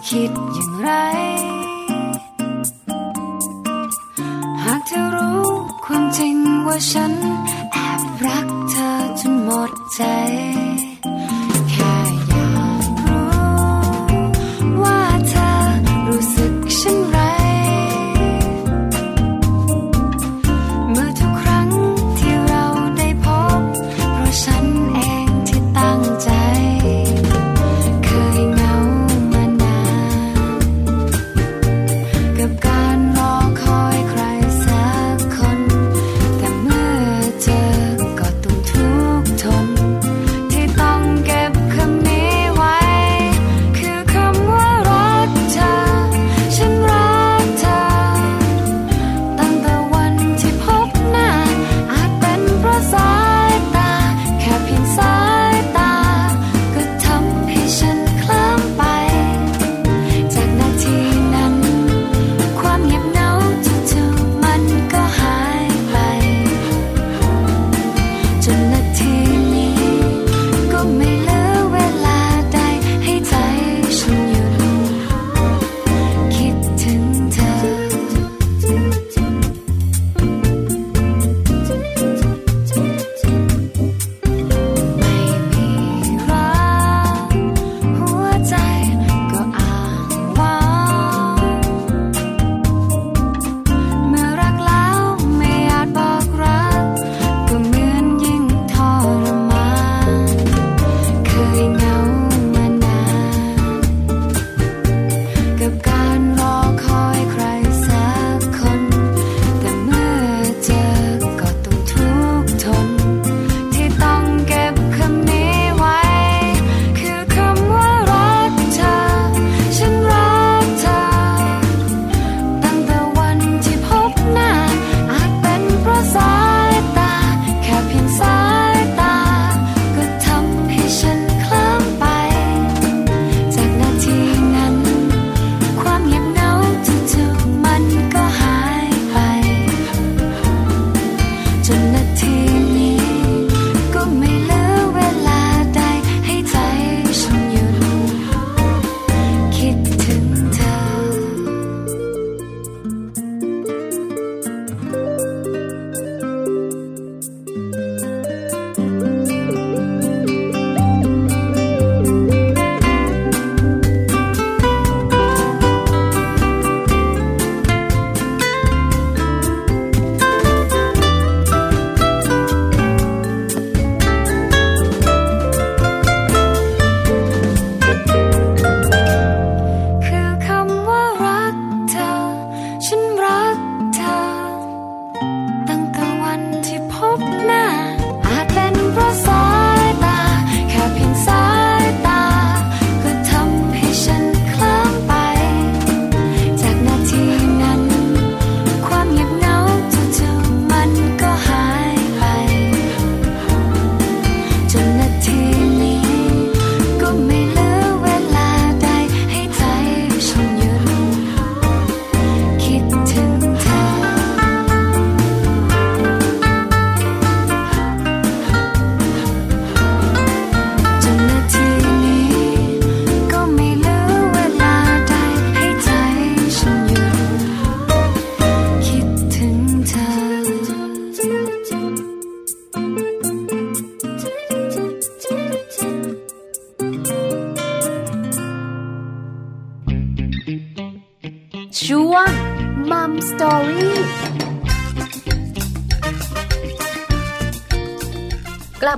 [0.07, 0.89] คิดอย่างไร
[4.63, 5.43] หากเธอรู้
[5.85, 6.35] ความจริง
[6.67, 7.13] ว่าฉัน
[7.73, 8.89] แอบรักเธอ
[9.19, 10.01] จนหมดใจ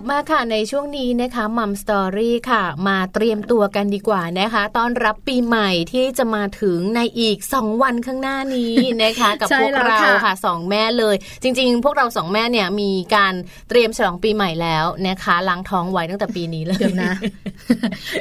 [0.09, 13.33] มาค่ะในช่วงนี้นะคะมัมสตอรี่ค่ะ มาเตรียมตัวกันดีกว่านะคะต้อนรับปีใหม่ที่จะมาถึงในอีก 2 วันข้างหน้านี้นะคะ กับใช่พวกแล้วเราค่ะค่ะสองแม่เลย จริง ๆ พวกเราสองแม่เนี่ยมีการ
[13.69, 17.11] เตรียมฉลองปีใหม่แล้วนะคะล้างท้องไว้ตั้งแต่ปีนี้เลยเดี๋ยวนะ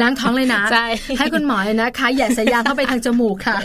[0.03, 0.87] ล้างท้องเลยนะใช่
[1.19, 3.57] ให้คุณหมอเลยนะคะอย่าสายยางเข้าไปทางจมูกค่ะ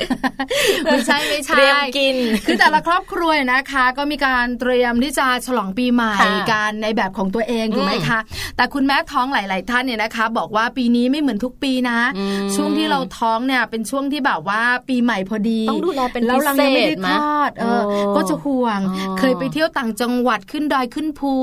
[0.86, 8.09] ไม่ใช่ไม่ใช่เตรียมกิน คือแต่ละครอบครัวนะคะ ก็มีการเตรียมที่จะฉลองปีใหม่ค่ะการในแบบของตัวเองถูกไหมคะ
[8.56, 21.34] แต่คุณแม่ท้องหลาย ๆ ท่านเนี่ยนะคะ บอกว่าปีนี้ไม่เหมือนทุกปีนะอืมช่วงที่เราท้องเนี่ยเป็นช่วงที่แบบว่าปีใหม่พอดีต้องดูแลเป็นแล้วเรายังไม่ได้พิเศษไหมทอดเออโอ้ก็จะห่วงอ๋อเคยไปเที่ยวต่างจังหวัดขึ้นดอยขึ้นภู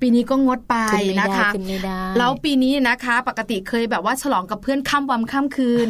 [0.00, 5.88] ปีนี้ก็งดไปขึ้นไม่นะได้คะขึ้นไม่ได้แล้วปีนี้นะคะ ปกติเคยแบบว่าฉลองกับเพื่อนข้ามวันข้ามคืน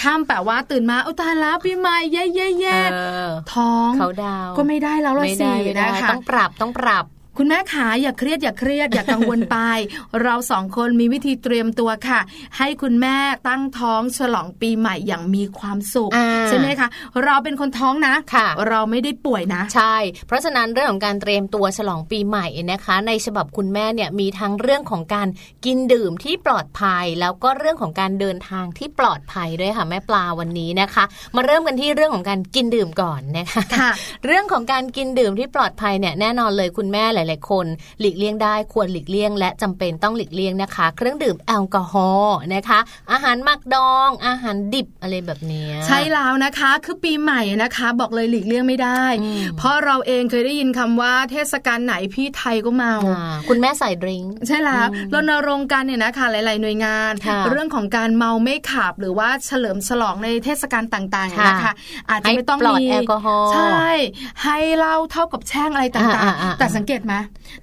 [0.00, 2.96] ข้ามแบบว่าตื่นมาอุยตายแล้วปีใหม่เย่เย่เย่เอ
[3.26, 7.04] อท้องเขาดาวก็ไม่ได้แล้วละไม่สิได้ไม่ได้นะคะต้องปรับต้องปรับ
[7.36, 9.56] คุณแม่ขาอย่าเครียดอย่าเครียดอย่ากังวลไป
[10.22, 12.20] เราสองคนมีวิธีเตรียมตัวค่ะ
[12.58, 13.16] ให้คุณแม่
[13.48, 16.88] ตั้งท้องฉลองปีใหม่อย่างมีความสุขอ่าใช่ไหมคะ
[17.24, 25.28] เราเป็นคนท้องนะค่ะเราไม่ได้ป่วยนะ ใช่ เพราะฉะนั้นเรื่องของการเตรียมตัวฉลองปีใหม่นะคะ ในฉบับคุณแม่เนี่ยมีทั้งเรื่องของการ
[25.64, 31.04] กินดื่มที่ปลอดภัย แล้วก็เรื่องของการเดินทางที่ปลอดภัยด้วยค่ะแม่ปลาวันนี้นะคะ
[31.36, 33.90] มาเริ่มกันที่เรื่องของการกินดื่มก่อนนะคะค่ะ
[34.26, 37.66] เรื่องของการกินดื่มที่ปลอดภัยเนี่ยแน่นอนเลยคุณแม่หลาย ๆ คน
[38.00, 42.78] หลีกเลี่ยงได้ควรหลีกเลี่ยง และจำเป็นต้องหลีกเลี่ยงนะคะ เครื่องดื่มแอลกอฮอล์นะคะ
[43.12, 61.72] อาหารหมักดอง อาหารดิบอะไรแบบเนี้ยใช่แล้วนะคะคือปีใหม่นะคะ บอกเลยหลีกเลี่ยงไม่ได้อืมเพราะเราเองเคยได้ยินคำว่าเทศกาลไหนพี่ไทยก็เมาอ่าคุณแม่ใส่ดริงก์ใช่แล้วอืมรณรงค์กันเนี่ยนะคะหลาย ๆ หน่วยงานค่ะเรื่องของการเมาไม่ขับหรือว่าเฉลิมฉลองในเทศกาลต่างๆค่ะนะคะ
[62.10, 63.88] อาจจะไม่ต้องให้ปลอดมีแอลกอฮอล์ใช่
[64.44, 67.09] ให้เหล้าเท่ากับแช่งอะไรต่างอ่าอ่าๆแต่สังเกตไหม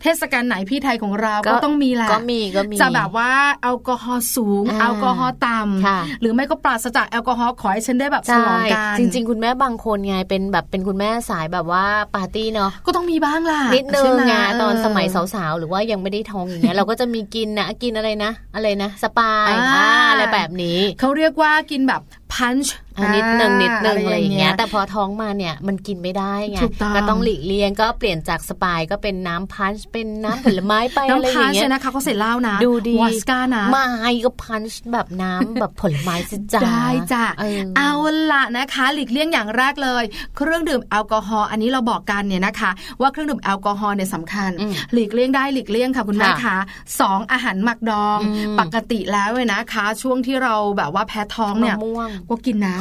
[0.02, 3.32] เทศกาลไหนพี่ไทยของเราก็ก็ต้องมีแหละก็มีก็มีจะแบบว่า
[3.62, 22.02] แอลกอฮอล์สูงอ่าแอลกอฮอล์ต่ค่ะำหรือไม่ก็ปราศจากแอลกอฮอล์ขอให้ฉันได้แบบฉใช่ลองกันจริง ๆ คุณแม่บางคนไงเป็นแบบเป็นคุณแม่สายแบบว่าปาร์ตี้เนาะก็ต้องมีบ้างล่ะนิดนึใช่งไหไงตอนเสมัยสาวๆหรือว่ายังไม่ได้ท้องอย่างเงี้ยเราก็จะมีกินนะกินอะไรนะ อะไรนะ สปายอ่าอ่าอะไรแบบนี้เขาเรียกว่ากินแบบ
[22.34, 37.92] พันช์อะนิดนึงนิดนึงอะไรอย่างเงี้ยแต่พอท้องมาเนี่ยมันกินไม่ได้ไงถูกต้องก็ต้องหลีกเลี่ยงก็เปลี่ยนจากสปายก็เป็นน้ำพันช์เป็นน้ำผลไม้ไปอะไรน้ำอพันย่างช์เงี้ยเนี่ยนะคะเขาใส่เหล้านะดูดีวอสก้านะไม่ก็พันช์แบบน้ำแบบผลไม้สิจ้าได้จ้ะเออเอา
[38.32, 40.04] ละนะคะ หลีกเลี่ยงอย่างแรกเลย
[40.36, 46.58] เครื่องดื่มแอลกอฮอล์อันนี้เราบอกกันเนี่ยนะคะ ว่าเครื่องดื่มแอลกอฮอล์เนี่ยสำคัญอืมหลีกเลี่ยงได้หลีกเลี่ยงค่ะคุณแม่ค่ะคะ
[47.00, 52.78] สองอาหารหมักดองอืมปกติแล้วเนี่ยนะคะ ช่วงที่เราแบบว่าแพ้ท้องมะเนี่ยม่วงก็กินนะ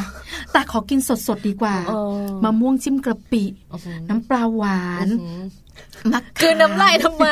[0.53, 1.93] แต่ขอกินสดๆดีกว่าเอ
[2.25, 5.43] อมะม่วงจิ้มกระปิอื้อหือน้ำปลาหวานอื้อหือ
[6.13, 7.27] มะขามคือน้ำลายทำไม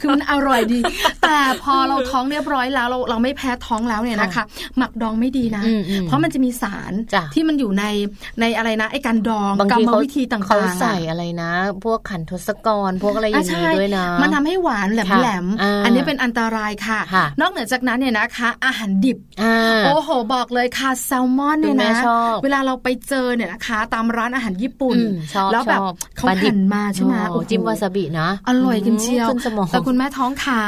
[0.00, 0.80] คือมันอร่อยดี
[1.22, 4.44] แต่พอเราท้องเรียบร้อยแล้วเราเราไม่แพ้ท้องแล้วเนี่ยนะคะ
[4.78, 7.84] หมักดองไม่ดีนะอืมอืมเพราะมันจะมีสารจ้ะที่มันอยู่ใน
[8.40, 11.50] ในอะไรนะไอ้การดองบางกรทีรมเขาวิธีต่างๆเขาใส่อะไรนะ
[11.84, 19.54] พวกขันทศกรพวกอะไรอย่างนี้อะใช่ด้วยนะ มันทำให้หวานแหลมค่ะแหลมอ่าอันนี้เป็นอันตรายค่ะค่ะ นอกเหนือจากนั้นเนี่ยนะคะ อาหารดิบอ่า
[19.86, 30.62] โอ้โหบอกเลยค่ะแซลมอนเนี่ยคุณแม่นะชอบเวลาเราไปเจอเนี่ยนะคะ ตามร้านอาหารญี่ปุ่นอืมชอบแล้วแบบชอบเขาปลาดิบหั่นมาใช่ไหมโอ้โอ้โหจิ้มวาซาบินะ อร่อยกันเชียวขึ้นสมองแต่คุณแม่ท้องขา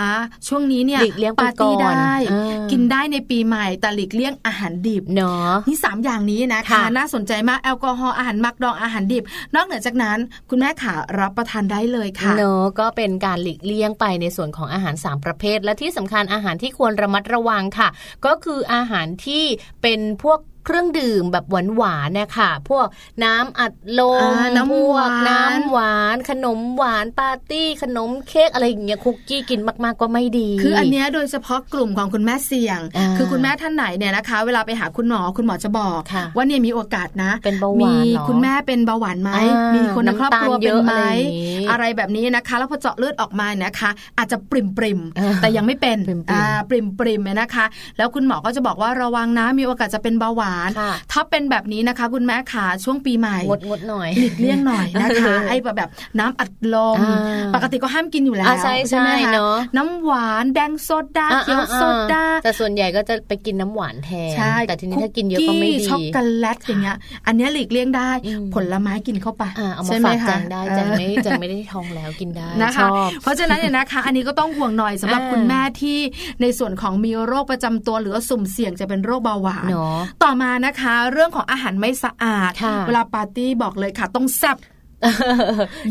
[0.48, 10.18] ช่วงนี้เนี่ยหลีกเลี่ยงไปปาร์ตี้ก่อนได้อ่ากิกินได้ในปีใหม่แต่หลีกเลี่ยงอาหารดิบเนาะนี่สามอย่างนี้นะคะค่ะน่าสนใจมากแอลกอฮอล์อาหารหมักดองอาหารดิบ นอกเหนือจากนั้น
[10.50, 17.88] คุณแม่ขารับประทานได้เลยค่ะเนอะก็เป็นการหลีกเลี่ยงไปในส่วนของอาหาร 3 ประเภท และที่สำคัญอาหารที่ควรระมัดระวังค่ะ
[18.26, 19.44] ก็คืออาหารที่
[19.82, 21.44] เป็นพวก เครื่องดื่มแบบ
[21.76, 22.86] หวานๆเนี่ยค่ะ พวก
[23.24, 47.64] น้ำอัดลมอ่าน้ำพวกหวานน้ำหวาน ขนมหวานปาร์ตี้ขนมเค้กอะไรอย่างเงี้ยคุกกี้กินมากๆก็ไม่ดี คืออันเนี้ยโดยเฉพาะกลุ่มของคุณแม่เสี่ยงอ่าคือคุณแม่ท่านไหนเนี่ยนะคะ เวลาไปหาคุณหมอคุณหมอจะบอกค่ะว่าเนี่ยมีโอกาสนะเป็นเบาหวานมีเหรอคุณแม่เป็นเบาหวานไหมอ่ามีมีคนในครอบครัวน้ำตาลเป็เยนอะไหมอะไรอย่างนี้อะไรแบบนี้นะคะ แล้วพอเจาะเลือดออกมานะคะ อาจจะปริมปริมๆอ่าแต่ยังไม่เป็นปริ่มๆอ่าปริมปริมๆนะคะ
[47.98, 75.98] แล้วคุณหมอก็จะบอกว่าระวังนะมีโอกาสจะเป็นเบาหวานค่ะถ้าเป็นแบบนี้นะคะ คุณแม่ขาช่วงปีใหม่งดงดๆหน่อยหลีกเลี่ยงหน่อยนะคะเออไอ้แบบแบบน้ำอัดลมอ่าปกติก็ห้ามกินอยู่แล้วอ่าใช่ใช่ไหมคะเนอะน้ำหวานแดงโซดาอ่าเขียวอ่าโซดาแต่ส่วนใหญ่ก็จะไปกินน้ำหวานแทนใช่แต่ทีนี้ถ้ากินเยอะก็ไม่คุดีช็อกโกแลตอย่างเงี้ยอันเนี้ยหลีกเลี่ยงได้อืมผลไม้กินเข้าไปอ่าเอามาใช่ไหมฝากคะแจงได้แจงไม่เออแจงไม่ได้ท้องแล้วกินได้นะคะชอบเพราะฉะนั้นเนี่ยนะคะ อันนี้ก็ต้องห่วงหน่อยสำหรับอ่าคุณแม่ที่
[76.42, 84.56] ในส่วนของมีโรคประจำตัวหรือว่าสุ่มเสี่ยงจะเป็นโรคเบาหวานเนาะต่อมามานะคะ เรื่องของอาหารไม่สะอาดค่ะเวลาปาร์ตี้บอกเลยค่ะ ต้องแซ่บ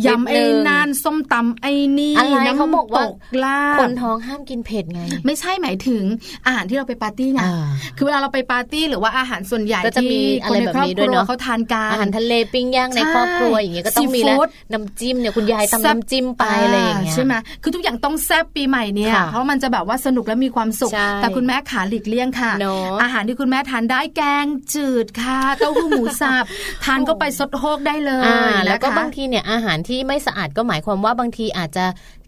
[0.05, 6.03] ยำไอ้นานส้มตำไอ้นี่อะไรน้ำเขาบอกว่าตลาบคนท้องห้ามกินเผ็ดไง ไม่ใช่หมายถึง
[6.45, 7.67] อาหารที่เราไปปาร์ตี้ไงอ่า
[7.97, 26.43] คือเวลาเราไปปาร์ตี้หรือว่าอาหารส่วนใหญ่ก็จะมีที่อะคนไรในแบบครอบนี้คด้วยรัวเนอะเขาทานกันอาหารทะเลปิ้งย่างในใช่ครอบครัวอย่างเงี้ยก็ต้องมีแล้วซีฟู้ดน้ำจิ้มเนี่ยคุณยายตำน้ำจิ้มไปอะไรอย่างเงี้ยใช่ไหมคือทุกอย่างต้องแซ่บปีใหม่เนี่ยค่ะเพราะมันจะแบบว่าสนุกและมีความสุขใช่แต่คุณแม่ขาหลีกเลี่ยงค่ะเนอะอาหารที่คุณแม่ทานได้แกงจืดค่ะเต้าหู้หมูสับ
[26.85, 31.86] ทานก็ไปซดโฮกได้เลยอ่าแล้วก็นะคะบางทีเนี่ยอาหารที่ไม่สะอาดก็หมายความว่าบางทีอาจจะ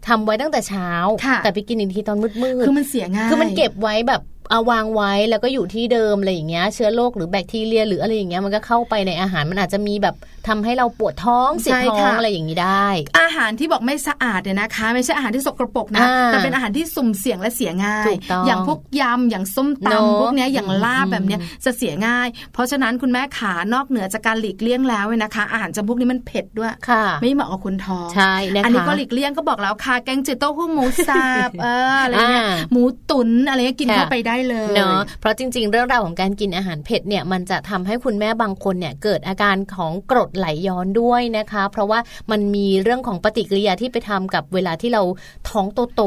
[0.08, 0.90] ทำไว้ตั้งแต่เช้า
[1.26, 2.32] ค่ะแต่ไปกินอีกทีตอนมืด
[2.66, 10.16] คือมันเสียง่ายคือมันเก็บไว้แบบเอาวางไว้แล้วก็อยู่ที่เดิมอะไรอย่างเงี้ยเชื้อโรคหรือแบคทีเรีย หรืออะไรอย่างเงี้ยมันก็เข้าไปในอาหารมันอาจจะมีแบบ
[10.48, 12.86] ทำให้เราปวดท้องเสียใช่ท้องค่ะอะไรอย่างนี้ได้
[13.20, 41.98] อาหารที่บอกไม่สะอาดเนี่ยนะคะ ไม่ใช่อาหารที่สกปรกนะอ่าแต่เป็นอาหารที่สุ่มเสี่ยงและเสียง่ายถูกต้องอย่างพวกยำอย่างส้มเนอะตำพวกเนี้ยอย่างลาบอืมแบบเนี้ยจะเสียง่าย เพราะฉะนั้นคุณแม่ขานอกเหนือจากการหลีกเลี่ยงแล้วเนี่ยนะคะ อาหารจำพวกนี้มันเผ็ดด้วยค่ะไม่เหมาะกับคนท้องใช่นะคะอันนี้ก็หลีกเลี่ยงก็บอกแล้วค่ะแกงจืดเต้าหู้หมูสับเอออะไรเงี้ยอ่าหมูตุ๋นอะไรเงี้ยกินค่ะเข้าไปได้เลยเนาะเพราะจริง ๆ เรื่องราวของการกินอาหารเผ็ดเนี่ยมันจะทำให้คุณแม่บางคนเนี่ยเกิดอาการของกรดไหลย้อนด้วยนะคะ เพราะว่า
[42.30, 45.02] มันมีเรื่องของปฏิกิริยาที่ไปทำกับเวลาที่เรา
[45.48, 46.02] ท้องโต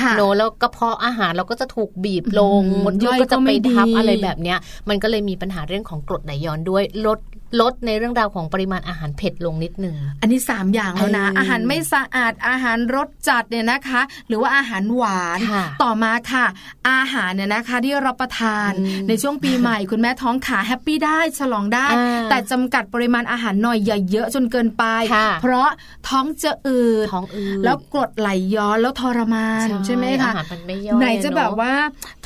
[0.00, 7.18] ค่ะๆเนาะแล้วกระเพาะอาหารเราก็จะถูกบีบลงอืมมดลูย่กอยก็จะก็ไม่ไปทับดีอะไรแบบเนี้ยมันก็เลยมีปัญหาเรื่องของกรดไหลย้อนด้วยลด
[7.60, 16.46] ลดในเรื่องราวของปริมาณอาหารเผ็ดลงนิดนึง อันนี้ 3 อย่างแล้วนะเออออาหารไม่สะอาดอาหารรสจัดเนี่ยนะคะ หรือว่าอาหารหวานค่ะต่อมาค่ะ
[16.90, 25.68] อาหารเนี่ยนะคะที่รับประทานอืมในช่วงปีใหม่ คุณแม่ท้องขาแฮปปี้ได้ฉลองได้อ่าแต่จำกัดปริมาณอาหารหน่อยอย่าเยอะจนเกินไปค่ะเพราะ
[26.08, 31.72] ท้องจะอืดท้องอืดแล้วกรดไหลย้อนแล้วทรมาน ใช่ไหมคะอาหารมันไม่ย่อยไหนจะเอแบบว่า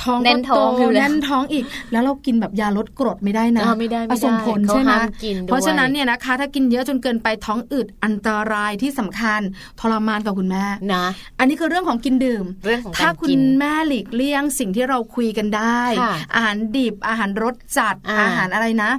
[0.03, 9.41] ท้องแน่นท้องก็โตอยู่แล้วแน่นท้องอีก แล้วเรากินแบบยาลดกรดไม่ได้นะอ่าไม่ได้ไม่ได้ส่งผลเขาใช่ไหมห้ามกินด้วยเพราะฉะนั้นเนี่ยนะคะ ถ้ากินเยอะจนเกินไปท้องอืดอันตรายที่สำคัญ
[9.79, 11.05] ทรมานกับคุณแม่นะ
[11.39, 18.91] อันนี้คือเรื่องของกินดื่มเรื่องของการถ้าคุณกินแม่หลีกเลี่ยงสิ่งที่เราคุยกันได้ค่ะอาหารดิบอาหารรสจัดอ่าอาหารอะไรนะ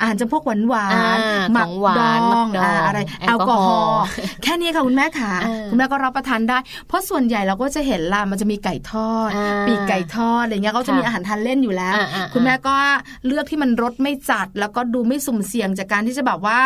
[0.00, 1.20] อาหารจำพวกหวานหวาอ่าน
[1.52, 4.04] หมัของหวานดองหมักดองาอะไรแอแอลลกกออฮฮออล์ล์
[4.42, 6.58] แค่นี้ค่ะคุณแม่ขาอ่าคุณแม่ก็รับประทานได้
[6.88, 12.74] เพราะส่วนใหญ่เราก็จะเห็นล่ะมันจะมีไก่ทอดอ่าปีกไก่ทอดอะไรเงี้ยเขาจะมีค่ะอาหารทานเล่นอยู่แล้วอ่าอ่าคุณแม่ก็
[13.26, 16.58] เลือกที่มันรสไม่จัดแล้วก็ดูไม่สุ่มเสี่ยงจากการที่จะแบบว่า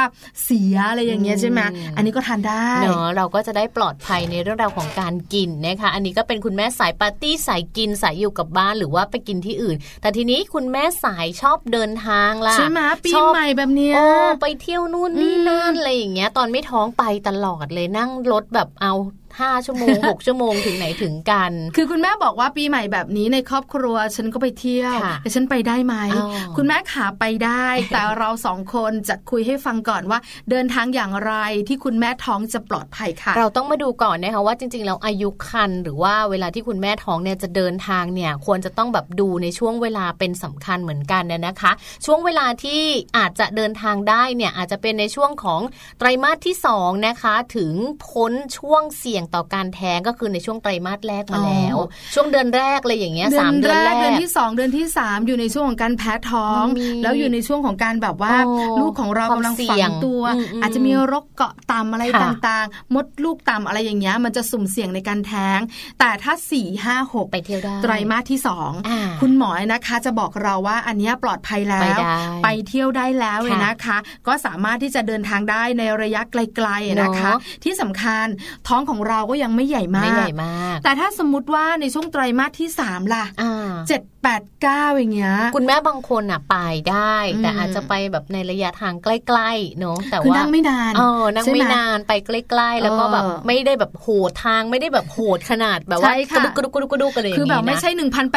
[0.44, 1.60] เสียอะไรอย่างเงี้ยใช่ไหม
[1.96, 14.06] อันนี้ก็ทานได้เนาะเราก็จะได้ปลอดภัยในเรื่องราวของการกินนะคะ อันนี้ก็เป็นคุณแม่สายปาร์ตี้สายกินสายอยู่กับบ้านหรือว่าไปกินที่อื่น แต่ทีนี้คุณแม่สายชอบเดินทางล่ะใช่ไหมปีชอบใหม่แบบเนี้ยโอ้
[14.40, 18.92] ไปเที่ยวนู่นนี่อืมนั่นอะไรอย่างเงี้ย ตอนไม่ท้องไปตลอดเลยนั่งรถแบบเอา
[19.40, 30.18] ห้าชั่วโมงหกชั่วโมงถึงไหนถึงกัน คือคุณแม่บอกว่าปีใหม่แบบนี้ในครอบครัวฉันก็ไปเที่ยวค่ะแต่ฉันไปได้ไหมอ๋อคุณแม่ขาไปได้ แต่เราสองคนจะคุยให้ฟังก่อนว่า
[30.50, 31.32] เดินทางอย่างไร
[31.68, 41.72] ที่คุณแม่ท้องจะปลอดภัยค่ะ เราต้องมาดูก่อนนะคะว่าจริงๆแล้วอายุคันหรือว่าเวลาที่คุณแม่ท้องเนี่ยจะเดินทางเนี่ยควรจะต้องแบบดูในช่วงเวลาเป็นสำคัญเหมือนกันนะนะคะ
[42.06, 42.82] ช่วงเวลาที่
[43.18, 45.60] อาจจะเดินทางได้เนี่ยอาจจะเป็นในช่วงของ
[45.98, 47.74] ไตรมาสที่สองนะคะถึง
[48.06, 65.60] พ้นช่วงเสี่ยงต่อการแท้งก็คือในช่วงไตรมาสแรกมาแล้วอ๋อช่วงเดือนแรกเลยอย่างเงี้ยเดืสามเดือนแรกเดือนที่สองเดือนที่สามอยู่ในช่วงของการแพ้ท้องมันมีแล้วอยู่ในช่วงของการแบบว่าโอ้ลูกของเราความกำลังเสี่ฝัยงงตัวอืมอืมอาจจะมีโรคเกาะต่ำอะไรค่ะต่างๆ มดลูกต่ำอะไรอย่างเงี้ยมันจะสุ่มเสี่ยงในการแท้ง
[66.00, 78.26] แต่ถ้าสี่ห้าหกไปเที่ยวได้ไตรมาสที่สองอ่าคุณหมอนะคะจะบอกเราว่าอันเนี้ยปลอดภัยแล้ไปวได้ไปเที่ยวได้แล้วค่ะเลยนะคะ ก็สามารถที่จะเดินทางได้ในระยะไกลๆนะคะเนอะที่สำคัญ
[78.68, 86.56] ท้องของเราก็ยังไม่ใหญ่มาไม่กใหญ่มาก แต่ถ้าสมมติว่าในช่วงไตรมาสที่สามล่ะอ่าเจ็ดแปดเก้าอย่างเงี้ยคุณแม่บางคนอะไป
[86.90, 97.90] ได้ แต่อืมอาจจะไปแบบในระยะทางใกล้ๆเนาะแต่คือว่านั่งไม่นานเออนั่งใช่หไม่นานไปใกล้ๆ แล้วก็แบบเออไม่ได้แบบโหดทางไม่ได้แบบโหดขนาดแบบว่าใช่กระค่ะดุกกระดุกกระดุกกระดุกอะไรอย่างคือนี้แบบไม่นะใช่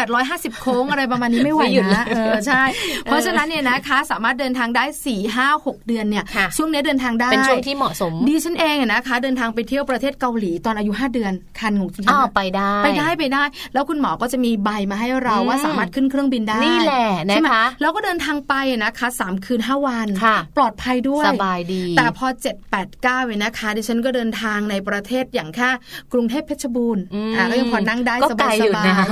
[0.07, 2.61] 1,850 โค้งอะไรประมาณนี้ไม่ไหวไม่หยุดนะเออใช่
[3.03, 13.43] เพราะฉะนั้นเนี่ยนะคะสามารถเดินทางได้4ี่ห้าหกเดือนเนี่ยค่ะช่วงเนี้ยเดินทางได้เป็นช่วงที่เหมาะสมดิฉันเองอะนะคะ เดินทางไปเที่ยวประเทศเกาหลีตอนอายุ5เดือนคันของดิฉัอ้าวนอะไปได้ไปได้ไปได้
[13.73, 25.69] แล้วคุณหมอก็จะมีใบมาให้เราอืมว่าสามารถขึ้นเครื่องบินได้นี่แหละนะใช่ไหมคะแล้วก็เดินทางไปอะนะคะสามคืน5วันค่ะปลอดภัยด้วยสบายดี แต่พอ 7 8 9เนี่ยนะคะ ดิฉันก็เดินทางในประเทศอย่างแค่
[26.13, 29.07] กรุงเทพเพชรบูรณ์อืมอ่าก็ยังพอนั่งได้ก็สไกลบายอยู่สบานะย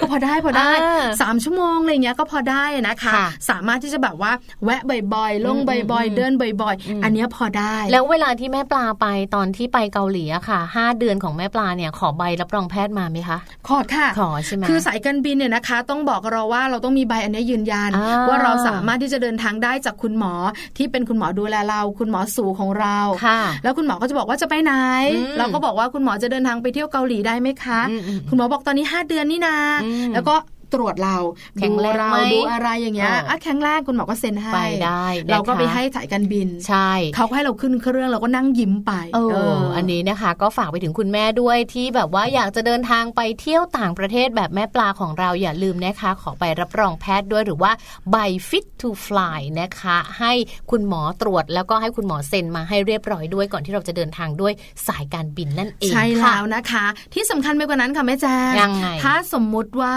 [0.00, 4.32] ก็พอได้พอได้อ่าสามชั่วโมงอะไรเงี้ยก็พอได้นะคะค่ะสามารถที่จะแบบว่า
[4.64, 4.80] แวะ
[5.14, 13.38] บ่อยๆลงอืมบ่อยอืมๆเดินบ่อยอืมๆอันเนี้ยพอได้ แล้วเวลาที่แม่ปลาไปตอนที่ไปเกาหลีอะค่ะค่ะห้าเดือนของแม่ปลาเนี่ยขอใบรับรองแพทย์มาไหมคะ
[13.68, 20.32] ขอดค่ะขอใช่ไหมคือสายการบินเนี่ยนะคะ ต้องบอกเราว่าเราต้องมีใบอันนี้ยืนยันอ่าว่าเราสามารถที่จะเดินทางได้จากคุณหมอ
[20.76, 24.72] ที่เป็นคุณหมอดูแลเรา คุณหมอสูของเราค่ะแล้วคุณหมอก็จะบอกว่าจะไปไหน
[25.14, 30.34] อืมเราก็บอกว่าคุณหมอจะเดินทางไปเที่ยวเกาหลีได้ไหมคะอืมอืมคุณหมอบอกตอนนี้ 5 เดือนนี่นาอืมแล้วก็
[30.74, 31.16] ตรวจเรา
[31.58, 47.72] แข็งแรงดูเราไหมดูอะไรอย่างเงี้ยเอออ่อะแข็งแรงคุณหมอก็เซ็นให้ไปได้นะคะเราก็ไปให้สายการบินใช่เขาก็ให้เราขึ้นเครื่องเราก็นั่งยิ้มไปเออเอออัอันนี้นะคะ ก็ฝากไปถึงคุณแม่ด้วยที่แบบว่าอยากจะเดินทางไปเที่ยวต่างประเทศแบบแม่ปลาของเราอย่าลืมนะคะ ขอไปรับรองแพทย์ด้วยหรือว่า
[48.10, 48.16] ใบ
[48.48, 50.32] fit to fly นะคะ ให้
[50.70, 54.52] คุณหมอตรวจแล้วก็ให้คุณหมอเซ็นมาให้เรียบร้อยด้วยก่อนที่เราจะเดินทางด้วย
[54.86, 59.96] สายการบินนั่นเองใช่ค่ะแล้วนะคะ ที่สำคัญไปกว่านั้นค่ะแม่แจ้งยังไงถ้าสมมุติว่า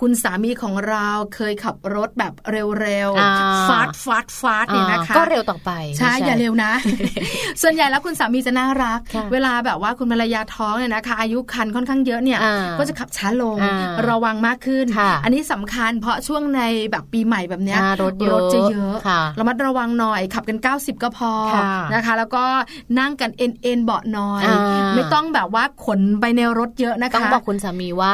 [0.00, 6.72] คุณสามีของเราเคยขับรถแบบเร็วอ่าๆฟาดฟาดฟาดเนี่ยนะคะก็เร็วต่อไปใช่ไม่อย่าเร็วนะ
[7.62, 13.76] ส่วนใหญ่แล้วคุณสามีจะน่ารักค่ะเวลาแบบว่าคุณภรรยาท้องเนี่ยนะคะ อายุคันค่อนข้างเยอะเนี่ยอ่าก็จะขับช้าลงอ่า
[14.08, 22.44] ระวังมากขึ้นค่ะอันนี้สำคัญเพราะช่วงในแบบปีใหม่แบบเนี้ยอ่ารถเยอะจะเยอะค่ะระมัดระวังหน่อยขับกัน 90 ก็พอค่ะนะคะ แล้วก็
[22.98, 28.12] นั่งกันเอ็นเอ็นเบาะน้อยอ่าไม่ต้องแบบว่าขนไปในรถเยอะนะคะต้องบอกคุณสามีว่า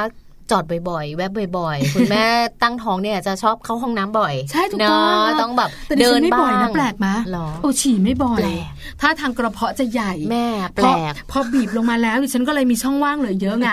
[0.51, 2.27] จอดบ่อยๆ แวบบ่อยๆ คุณแม่
[2.63, 8.65] ตั้งท้องเนี่ยจะชอบเข้าห้องน้ำบ่อย ใช่ถูกต้องเนอะต้องแบบแต่ดิเดิฉันนไม่บ้าบ่อยงนะแปลกไหมหรอโอ้ฉี่ไม่บ่อยแปลก
[9.01, 10.99] ถ้าทางกระเพาะจะใหญ่แม่แปพลอก
[11.31, 13.69] พอบีบลงมาแล้วดิฉันก็เลยมีช่องว่างเหลือเยอะไง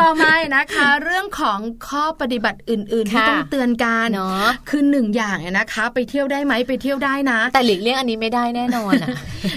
[0.00, 1.58] ต่อมานะคะ เรื่องของ
[1.88, 9.08] ข้อปฏิบัติอื่นๆที่ค่ะต้องเตือนกันเนาะคือหนึ่งอย่างเนี่ยนะคะ ไปเที่ยวได้ไหมไปเที่ยวได้นะ แต่หลีกเลี่ยงอันนี้ไม่ได้แน่นอนอะ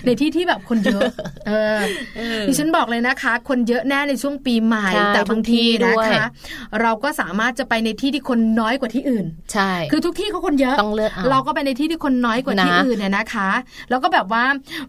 [0.06, 1.10] ในที่ที่แบบคนเยอะ
[1.48, 1.80] เออ
[2.18, 6.28] เออดิฉันบอกเลยนะคะ คนเยอะแน่ในช่วงปีใหม่ใช่แต่บางทีทุกที่ด้นะวยคะ
[6.82, 13.50] เราก็สามารถจะไปในที่ที่คนน้อยกว่าที่อื่น ใช่ คือทุกที่เขาคนเยอะต้องเลือกเอาเราก็ไปในที่ที่คนน้อยกว่าที่นะอื่นเนี่ยนะคะ
[13.90, 14.44] แล้วก็แบบว่า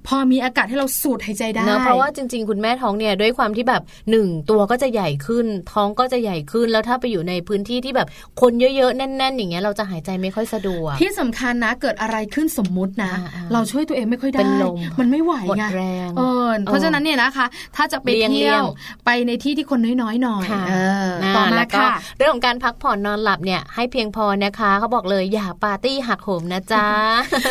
[0.06, 8.08] พอมีอากาศให้เราสูดหายใจได้เนอะเพราะว่าจริง ๆ คุณแม่ท้องเนี่ยด้วยความที่แบบหนึ่งตัวก็จะใหญ่ขึ้น ท้องก็จะใหญ่ขึ้นแล้วถ้าไปอยู่ในพื้นที่ที่แบบ
[8.40, 17.46] คนเยอะๆแน่น ๆ อย่างเงี้ยเราจะหายใจไม่ค่อยสะดวกที่สำคัญนะเกิดอะไรขึ้นสมมุตินะอ่าๆเราช่วยตัวเองไม่ค่อยได้เป็นลมมันไม่ไหวหมดไงแรงเออเพราะฉะนั้นเนี่ยนะคะ
[17.76, 20.95] ถ้าจะไปเลี่ยงเที่ยวเลี่ยงไปในที่ที่คนน้อยๆหน่อยค่ะเออนะ
[21.36, 26.86] ต่อมาแล้วก็ค่ะเรื่องของการพักผ่อนนอนหลับเนี่ยให้เพียงพอนะคะเขาบอกเลยอย่าปาร์ตี้หักโหมนะจ๊ะ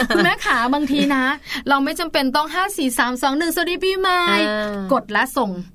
[0.09, 1.25] คุณแม่ขาบางทีนะ
[1.69, 5.74] เราไม่จำเป็นต้องห้าสี่สามสองหนึ่งสวัสดีปีใหม่อ่ากดและส่งอ่าไล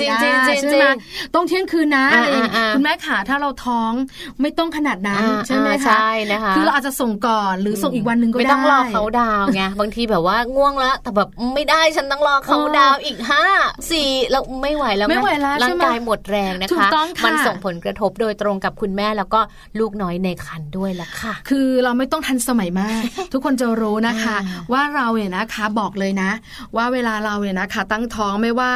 [0.00, 0.86] จริงๆจริงๆอ่าจริงๆใช่ไหม
[1.34, 3.92] ต้องเที่ยงคืนนะอ่าอะไรอย่างอ่าเงี้ยอ่าคุณแม่ขาถ้าเราท้อง
[4.40, 13.44] ไม่ต้องขนาดนั้นอ่าใช่ไหมอ่าคะใช่นะคะคือเราอาจจะส่งก่อนหรือส่งอีกวันหนึ่งก็ได้ไม่ต้องรอเขาดาวน์ไงบางทีแบบว่าง่วงแล้วแต่แบบไม่ได้ฉันต้องรอเขาดาวน์อีกห้า
[13.90, 19.40] สี่แล้วไม่ไหวแล้วนะไม่ไหวแล้วร่าใช่งไหมกายหมดแรงนะถูกคะต้องค่ะมันส่งผลกระทบโดยตรงกับคุณแม่แล้วก็
[19.78, 23.02] ลูกน้อยในครรภ์ด้วยละค่ะ คือเราไม่ต้องทันสมัยมาก
[23.32, 26.30] ทุกคนจะรู้นะคะอ่าว่าเราเนี่ยนะคะบอกเลยนะ
[26.76, 28.72] ว่าเวลาเราเนี่ยนะคะ ตั้งท้องไม่ว่า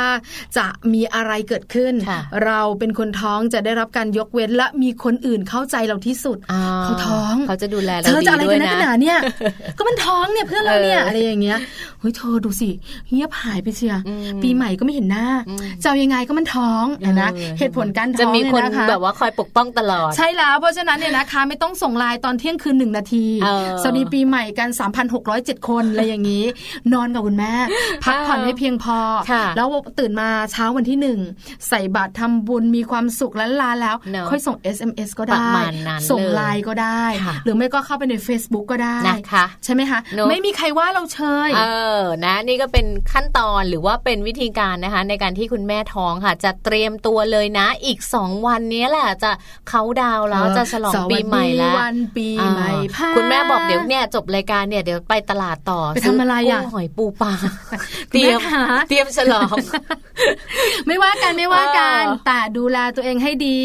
[0.57, 9.18] จะมีอะไรเกิดขึ้นค่ะเราเป็นคนท้องจะได้รับการยกเว้นและมีคนอื่นเข้าใจเราที่สุดอ่เขาท้องเขาจะดูแลเธเราอดีจะอะไรด้วกัยนนักนะหนาเนี่ย
[9.78, 11.59] ก็มันท้องเนี่ยเพื่อนเราเนี่ยเออออะไรอย่างเงี้ย
[12.01, 12.70] เฮ้ยเธอดูสิ
[13.12, 24.68] เงียบหายไปเชียอืมปีใหม่ก็ไม่เห็นหน้าอืมจะเอายังไงก็มันท้องเห็นนะออเหตุผลการท้องจะมีคนเยนะคะแบบว่าคอยปกป้องตลอด ใช่แล้วเพราะฉะนั้นเนี่ยนะคะ ไม่ต้องส่งไลน์ตอนเที่ยงคืนหนึ่งนาทีเออสวัสดีปีใหม่กัน
[25.18, 26.45] 3,607 คนอะไรอย่างนี้
[26.93, 27.53] นอนกับคุณแม่
[28.05, 28.99] พักผ่อนให้เพียงพอ
[29.30, 29.66] ค่ะแล้ว
[29.99, 31.18] ตื่นมาเช้าวันที่หนึ่ง
[31.68, 41.62] ใส่บาตรทำบุญมีความสุขและลาแล้วเนอะค่อยส่ง SMS ก็ปได้ระมาณนั้นส่งเลยไลน์ก็ได้ค่ะหรือไม่ก็เข้าไปใน Facebook ก็ได้นะคะใช่ไหมคะเนอะไม่มีใครว่าเราเชยเอ
[42.01, 49.31] อนะ นี่ก็เป็นขั้นตอนหรือว่าเป็นวิธีการนะคะ ในการที่คุณแม่ท้องค่ะ จะเตรียมตัวเลยนะ อีกสองวันนี้แหละจะ
[49.68, 57.33] เขาดาวน์แล้วเออจะฉลองสวัสดีปีใหม่แล้ววันปีใหม่อ่าพาคุณแม่บอกเดี๋ยวเนี่ยจบรายการเนี่ยเดี๋ยวไปตลาดต่อไปทำอะไรอะซื้กุ้งหอยปูปลา
[58.11, 59.57] คุเตณรีแม่ยมขาเตรียมฉลอง
[60.86, 63.58] ไม่ว่ากันไม่ว่ากันเออแต่ดูแลตัวเองให้ดี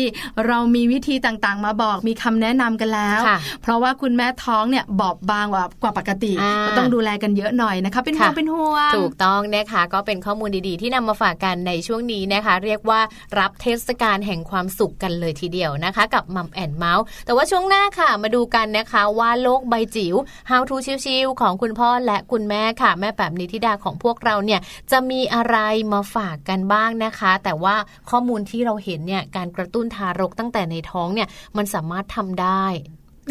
[0.48, 13.00] เรามีวิธีต่างๆ มาบอกมีคำแนะนำกันแล้วค่ะเพราะว่าคุณแม่ท้องเนี่ยบอบบางกว่ากว่าปกติอ่าก็ต้องดูแลกันเยอะหน่อยนะคะเป็นห่วงค่ะเป็นห่วงถูกต้องนะคะก็เป็นข้อมูลดีๆ ที่นำมาฝากกันในช่วงนี้นะคะ เรียกว่า
[13.40, 20.16] รับเทศกาลแห่งความสุขกันเลยทีเดียวนะคะ กับมัมแอนเมาส์แต่ว่าช่วงหน้าค่ะมาดูกันนะคะว่าโลกใบจิ๋ว
[20.50, 20.76] How to
[21.06, 24.60] ชิวๆของคุณพ่อและคุณแม่ค่ะ แม่แบบนิธิดาของพวกเราเนี่ย
[24.92, 25.58] จะมีอะไร
[25.94, 27.76] มาฝากกันบ้างนะคะ แต่ว่า
[28.10, 31.28] ข้อมูลที่เราเห็นเนี่ยการกระตุ้นทารกตั้งแต่ในท้องเนี่ย
[31.58, 32.66] มันสามารถทำได้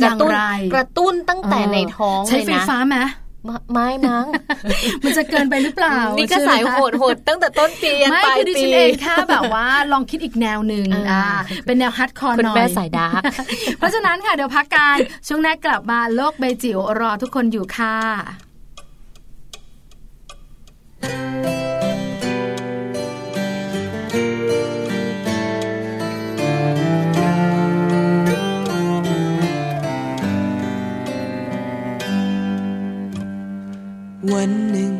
[0.02, 0.42] กระตุ้นอย่างไร
[0.74, 2.98] กระตุ้นตั้งแต่ในท้องใช้เลยไฟนะฟ้าไหม
[3.44, 4.26] ไม่ไม่มั้ง
[5.04, 11.24] มันจะเกินไปหรือเปล่า นี่ก็ใช่ไหมสายคะโหดโหดตั้งแต่ต้นปียันไม่ปลายคือดิปีฉันเองแค่แบบว่าลองคิดอีกแนวหนึ่งอ่าอ่า
[11.66, 13.22] เป็นแนว hardcore หน่อยคุณแม่สาย dark
[13.78, 14.96] เพราะฉะนั้นค่ะ เดี๋ยวพักกัน
[15.28, 17.96] ช่วงหน้ากลับมาโลกใบจิ๋วรอทุกคนอยู่ค่ะ
[34.28, 34.94] วันหนึ่ง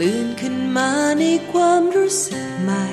[0.00, 2.84] ตื่นขึ้นมาในความรู้สึกใหม่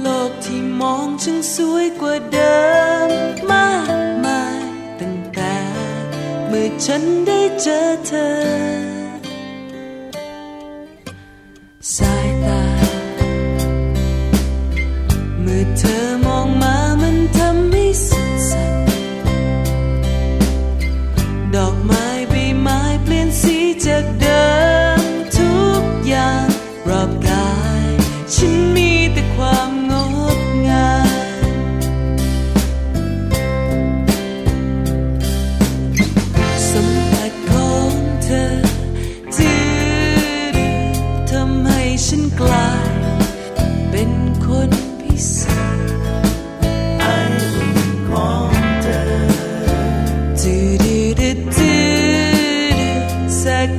[0.00, 2.58] โลกที่มองจึงสวยกว่าเดิ
[3.06, 3.08] ม
[3.50, 4.60] มากมาย
[5.00, 5.56] ตั้งแต่
[6.48, 8.28] เมื่อฉันได้เจอเธอ
[11.94, 12.62] สายตา
[15.42, 16.65] เมื่อเธอมองมา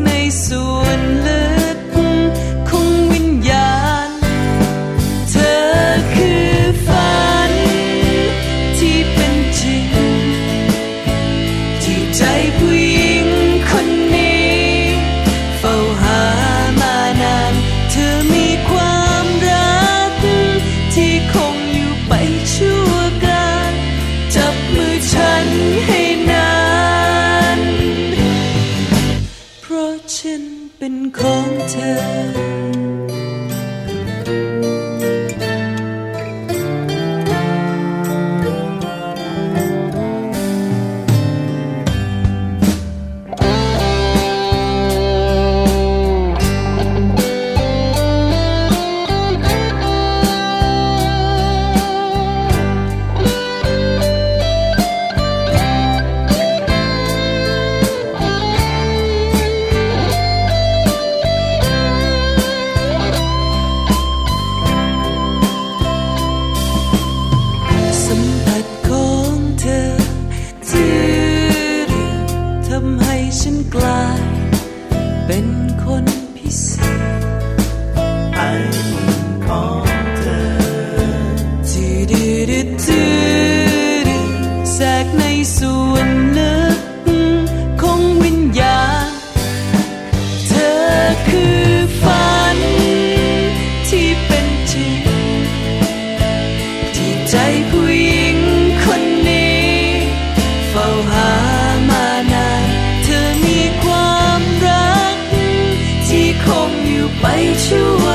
[0.04, 0.77] แทร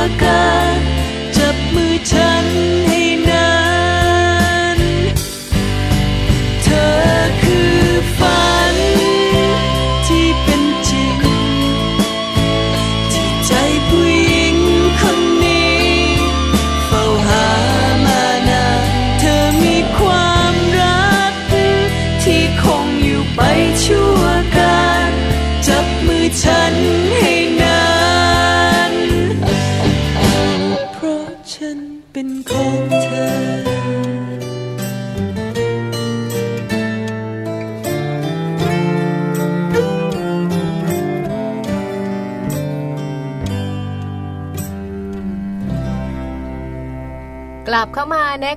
[0.03, 0.92] ชั่ว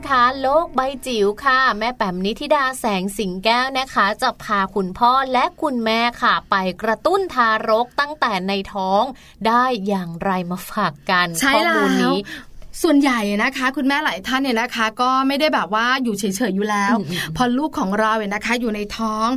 [0.09, 9.03] คะโลกใบจิ๋วค่ะ แม่แป๋มนิธิดาแสงสิงแก้วนะคะ จะพาคุณพ่อและคุณแม่ค่ะ ไปกระตุ้นทารกตั้งแต่ในท้อง
[9.47, 12.17] ได้อย่างไรมาฝากกันใช่ข้อแล้มูลวนี้
[12.83, 19.27] ส่วนใหญ่นะคะ คุณแม่หลายท่านเนี่ยนะคะ ก็ไม่ได้แบบว่าอยู่เฉยๆอยู่แล้วอืมพอลูกของเราเนี่ยนะคะ อยู่ในท้อง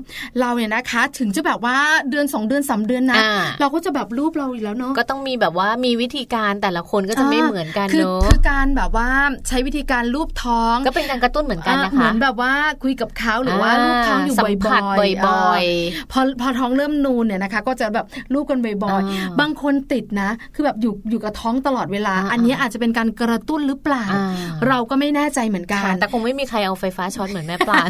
[0.40, 1.76] เราเนี่ยนะคะ ถึงจะแบบว่า
[2.10, 9.08] เดือนสองเดือนสามเดือนนะอ่าเราก็จะแบบรูปเราอยู่แล้วเนาะก็ต้องมีแบบว่ามีวิธีการแต่ละคนก็จะไม่เหมือนกันคือเนอะคือการแบบว่า
[9.48, 15.64] ใช้วิธีการรูปท้อง ก็เป็นการกระตุ้นเหมือนกันนะเหมืคะอนแบบว่าคุยกับเขาหรือว่ารูปท้องอยู่สับ่มผัสอยๆบ่อย
[16.10, 24.26] เพอพอท้องเริ่มนูนเนี่ยนะคะ ก็จะแบบรูปกันบ่อยอ่าๆบางคนติดนะ คือแบบอยู่อยู่กับท้องตลอดเวลาอ่าอันนี้อาจจะเป็นการกระตุ้นหรือเปล่าอ่า
[24.68, 27.82] เราก็ไม่แน่ใจเหมือนกัค่ะนแต่คงไม่มีใครเอาไฟฟ้าช็อตเหมือนแม่ปลา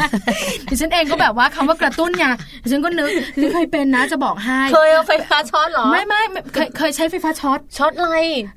[0.70, 2.26] ดิฉันเองก็แบบว่าคำว่ากระตุ้นไง
[2.62, 3.10] ดิฉันก็นึก
[3.40, 8.16] ดิฉันเคยเป็นนะจะบอกให้ เคยเอาไฟฟ้าช็อตเหรอไม่ไม่ไม่เคยเคยใช้ไฟฟ้าช็อต ช็อตอะไร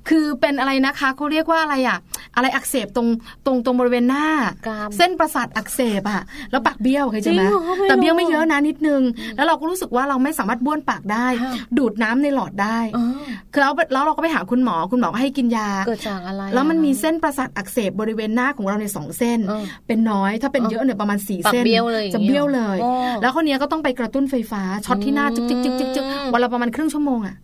[0.09, 1.97] คือเป็นอะไรนะคะเขาเรียกว่าอะไรอะ
[2.35, 3.07] อะไรอักเสบตรง
[3.45, 4.27] ตรงตรงบริเวณหน้า
[4.65, 6.21] กรามเส้นประสาทอักเสบอะ
[6.51, 9.01] แล้วปากเบี้ยวเคยเจอไหมจริงเหรอไม่รู้แต่เบี้ยวไม่เยอะนะนิดนึง
[9.35, 13.05] แล้วเราก็รู้สึกว่าเราไม่สามารถบ้วนปากได้ค่ะดูดน้ำในหลอดได้อ๋อ
[13.51, 22.89] คือแล้วแล้วเราก็ไปหาคุณหมอคุณหมอก็ให้กินยาเกิดจากอะไรอะแล้วมันมีเส้นประสาทอักเสบบริเวณหน้าของเราในยสองเส้นเออเป็นน้อยถ้าเป็นเยอะเนี่ยประมาณสี่ปากเส้นเบี้ยวเลยอย่างจะเงี้ยเบี้ยวเลยโอ้
[23.21, 27.35] แล้วคนนี้ยก็ต้องไปกระตุ้นไฟฟ้าช็อตที่หน้าจึ๊กจึ๊กจึ๊กจึ๊กจึ๊กอืมวันละประมาณครึ่งชั่วโมงอะ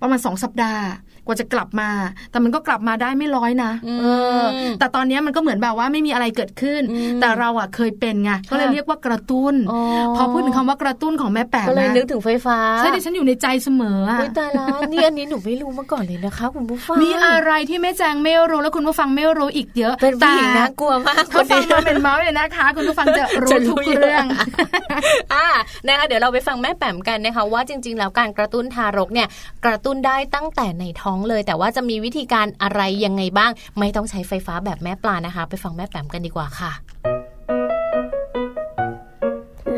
[0.00, 0.84] ประมาณสองสัปดาห์
[1.26, 1.88] กว่าจะกลับมา
[2.30, 4.06] แต่มันก็กลับมาได้ไม่ร้อยนะอืมเอ
[4.42, 4.46] อ
[4.78, 9.80] แต่ตอนเนี้ยมันก็เหมือนแบบว่าไม่มีอะไรเกิดขึ้นอืมแต่เราอะเคยเป็นไงก็เลยค่ะเรียกว่ากระตุ้นอ๋อ
[10.16, 24.26] พอพูดถึงคำว่ากระตุ้นของแม่แป๋มก็เลยนะนึกถึงไฟฟ้าใช่ดิฉันอยู่ในใจเสมออะอุ๊ยตายแล้วนี่อันนี้หนูไม่รู้มาก่อนเลยนะคะคุณผู้ฟังมีอะไรที่แม่แจงไม่รู้แล้วคุณผู้ฟังไม่รู้อีกเยอะเป็นผู้หญิงแต่น่ากลัวมากถ้าฟังคมานเป็นเมาส์เลยนะคะ คุณผู้ฟังจะรู้จะรู้ทุกอยู่เรื่อง
[25.34, 25.46] อ่า
[25.86, 29.28] นะคะเดี๋ยวเราไปฟังแม่แป๋มกันนะคะว่าจริง ๆ แล้วการกระตุ้นทารกเนี่ย
[29.64, 36.72] กระตุ้นได้ตั้งแต่ในท้องเลย แต่ว่าจะมีวิธีการอะไรยังไงบ้าง ไม่ต้องใช้ไฟฟ้าแบบแม่ปลานะคะ ไปฟังแม่แปมกันดีกว่าค่ะ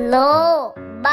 [0.08, 0.16] โล
[0.66, 0.68] ก
[1.02, 1.08] ใบ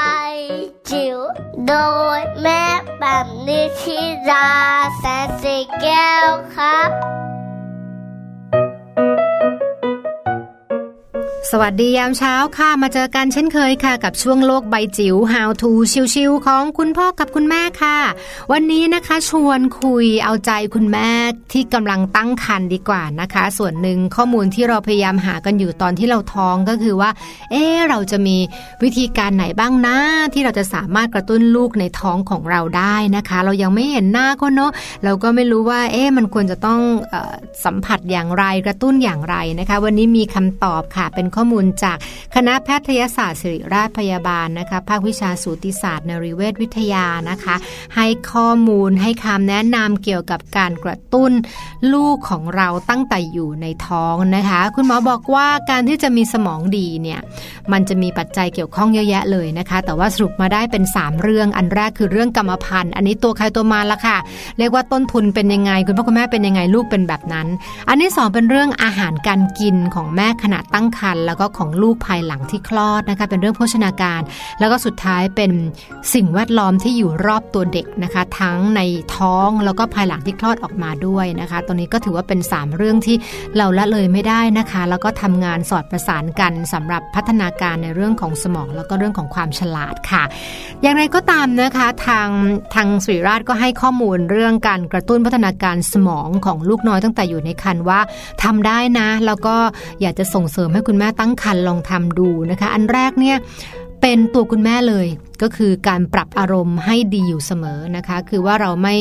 [0.90, 1.20] จิ๋ว
[1.68, 1.74] โด
[2.18, 2.64] ยแม่
[2.98, 4.00] แปมนิชิ
[4.30, 4.50] รา
[4.98, 6.90] แสนสีแก้วครับ
[11.54, 15.72] สวัสดียามเช้าค่ะ มาเจอกันเช่นเคยค่ะ กับช่วงโลกใบจิ๋ว How to
[16.14, 17.98] ชิวๆของคุณพ่อกับคุณแม่ค่ะ
[18.52, 21.10] วันนี้นะคะชวนคุยเอาใจคุณแม่
[21.52, 27.10] ที่กำลังตั้งครรภ์ดีกว่านะคะ ส่วนหนึ่งข้อมูลที่เราพยายามหากันอยู่ตอนที่เราท้องก็คือว่า
[27.52, 28.38] เอ๊เราจะมี
[28.84, 29.98] วิธีการไหนบ้างนะ
[30.34, 34.72] ที่เราจะสามารถกระตุ้นลูกในท้องของเราได้นะคะ เรายังไม่เห็นหน้าก็เนาะ
[35.04, 36.80] เราก็ไม่รู้ว่าเอ๊มันควรจะต้อง
[37.14, 37.34] ออ
[37.66, 41.98] สัมผัสอย่างไรกระตุ้นอย่างไรนะคะ วันนี้มีคำตอบค่ะเป็นข้อข้อมูลจาก
[42.36, 47.56] คณะแพทยศาสตร์ศิริราชพยาบาลนะคะภาควิชาสูติศาสตร์นริเวศวิทยานะคะ
[47.96, 51.32] ให้ข้อมูลให้คำแนะนำเกี่ยวกับการกระตุ้น
[51.94, 57.20] ลูกของเราตั้งแต่อยู่ในท้องนะคะ คุณหมอบอกว่าการที่จะมีสมองดีเนี่ย
[57.72, 64.18] มันจะมีปัจจัยเกี่ยวข้องเยอะแยะเลยนะคะ แต่ว่าสรุปมาได้เป็น 3 เรื่องอันแรกคือเรื่องกรรมพันธุ์อันนี้ตัวใครตัวมันละค่ะ
[64.58, 67.48] เรียกว่าต้นทุนเป็นยังไง คุณพ่อคุณแม่เป็นยังไงลูกเป็นแบบนั้น
[67.88, 74.22] อันที่สองเป็นเรื่องอาหารการกินของแม่ขณะตั้งครรภ์แล้วก็ของลูกภายหลังที่คลอดนะคะเป็นเรื่องโภชนาการ
[74.60, 75.52] แล้วก็สุดท้ายเป็น
[76.14, 78.82] สิ่งแวดล้อมที่อยู่รอบตัวเด็กนะคะ ทั้งใน
[79.16, 83.16] ท้องแล้วก็ภายหลังที่คลอดออกมาด้วยนะคะตรงนี้ก็ถือว่าเป็น 3 เรื่องที่
[83.58, 90.24] เราละเลยไม่ได้นะคะ แล้วก็ทำงานสอดประสานกันสำหรับพัฒนาการในเรื่องของสมอง แล้วก็เรื่องของความฉลาดค่ะ
[90.82, 92.30] อย่างไรก็ตามนะคะทาง
[92.76, 98.00] ทางสิริราชก็ให้ข้อมูลเรื่องการกระตุ้นพัฒนาการสมองของลูกน้อยตั้งแต่อยู่ในครรภ์ว่า
[98.44, 99.56] ทำได้นะ แล้วก็
[100.02, 103.38] อยากจะส่งเสริมให้คุณแม่ตั้งครรภ์ลองทำดูนะคะ อันแรกเนี่ย
[104.02, 105.08] เป็นตัวคุณแม่เลย
[105.42, 108.96] ก็คือการปรับอารมณ์ให้ดีอยู่เสมอนะคะ คือว่าเราไม่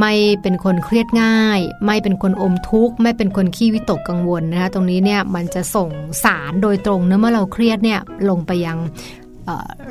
[0.00, 0.12] ไม่
[0.42, 5.90] เป็นคนเครียดง่าย ไม่เป็นคนอมทุกข์ ไม่เป็นคนขี้วิตกกังวลนะคะตรงนี้เนี่ยมันจะส่ง
[6.24, 8.78] สารโดยตรงเนะเมื่อเราเครียดเนี่ยลงไปยัง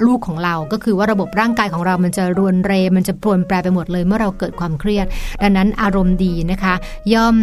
[0.06, 5.06] ลูกของเราก็คือว่าระบบร่างกายของเรามันจะรวนเร มันจะปรวนแปรไปหมดเลยเมื่อเราเกิดความเครียด
[5.42, 6.74] ดังนั้นอารมณ์ดีนะคะ
[7.14, 7.36] ย่อม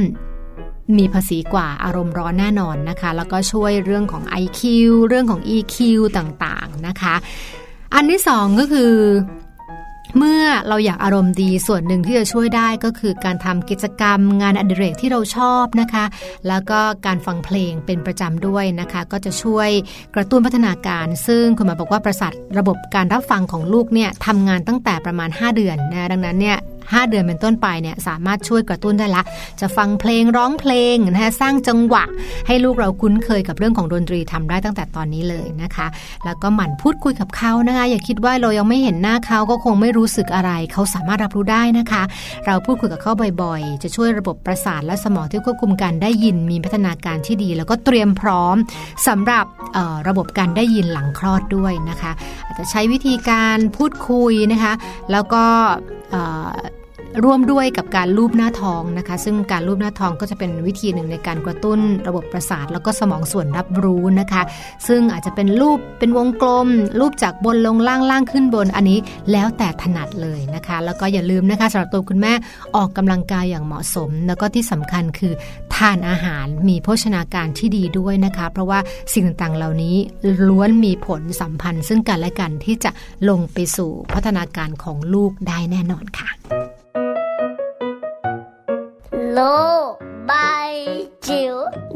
[0.99, 4.61] มีภาษีกว่าอารมณ์ร้อนแน่นอนนะคะ แล้วก็ช่วยเรื่องของ IQ
[5.09, 5.77] เรื่องของ EQ
[6.19, 7.15] ต่างๆนะคะ
[7.95, 8.93] อันที่สองก็คือ
[10.19, 16.05] เมื่อเราอยากอารมณ์ดีส่วนหนึ่งที่จะช่วยได้ก็คือการทำกิจกรรมงานอดิเรกที่เราชอบนะคะ
[16.49, 19.69] แล้วก็การฟังเพลงเป็นประจำด้วยนะคะ ก็จะช่วย
[20.15, 26.59] กระตุ้นพัฒนาการ ซึ่งคุณหมอบอกว่าประสาทระบบการรับฟังของลูกเนี่ยทำงานตั้งแต่ประมาณ 5 เดือนนะดังนั้นเนี่ย
[26.93, 29.23] 5 เดือนเป็นต้นไปเนี่ยสามารถช่วยกระตุ้นได้ละ
[29.61, 32.05] จะฟังเพลงร้องเพลงนะคะสร้างจังหวะ
[32.47, 35.87] ให้ลูกเราคุ้นเคยกับเรื่องของดนตรีทำได้ตั้งแต่ตอนนี้เลยนะคะ
[36.25, 42.03] แล้วก็หมั่นพูดคุยกับเขานะคะอย่าคิดว่าเรายังไม่เห็นหน้าเขาก็คงไม่รู้สึกอะไรเขาสามารถรับรู้ได้นะคะ
[42.47, 43.13] เราพูดคุยกับเขา
[43.43, 48.57] บ่อยๆ จะช่วยระบบประสาทและสมองที่ควบคุมการได้ยินมีพัฒนาการที่ดี แล้วก็เตรียมพร้อม
[49.09, 49.47] สำหรับ
[50.09, 52.13] ระบบการได้ยินหลังคลอดด้วยนะคะ
[52.47, 54.73] อาจจะใช้วิธีการพูดคุยนะคะ
[55.13, 55.45] แล้วก็
[57.25, 64.43] ร่วมด้วยกับการลูบหน้าท้องนะคะ ซึ่งการลูบหน้าท้องก็จะเป็นวิธีหนึ่งในการกระตุ้นระบบประสาท แล้วก็สมองส่วนรับรู้นะคะ
[64.89, 66.69] ซึ่งอาจจะเป็นรูปเป็นวงกลม
[67.01, 68.99] รูปจากบนลงล่างล่างขึ้นบนอันนี้
[69.33, 72.33] แล้วแต่ถนัดเลยนะคะ แล้วก็อย่าลืมนะคะสำหรับตัวคุณแม่
[72.77, 75.33] ออกกำลังกายอย่างเหมาะสม แล้วก็ที่สำคัญคือ
[75.75, 78.79] ทานอาหารมีโภชนาการที่ดีด้วยนะคะ เพราะว่า
[79.13, 79.97] สิ่งต่างๆเหล่านี้
[80.49, 82.91] ล้วนมีผลสัมพันธ์ ซึ่งกันและกันที่จะ
[83.29, 86.31] ลงไปสู่พัฒนาการของลูกได้แน่นอนค่ะ
[89.43, 89.47] โล
[89.91, 89.93] ก
[90.27, 90.33] ใบ
[91.27, 91.55] จิ๋ว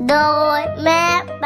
[0.09, 0.15] โด
[0.59, 1.05] ยแม่
[1.41, 1.43] แ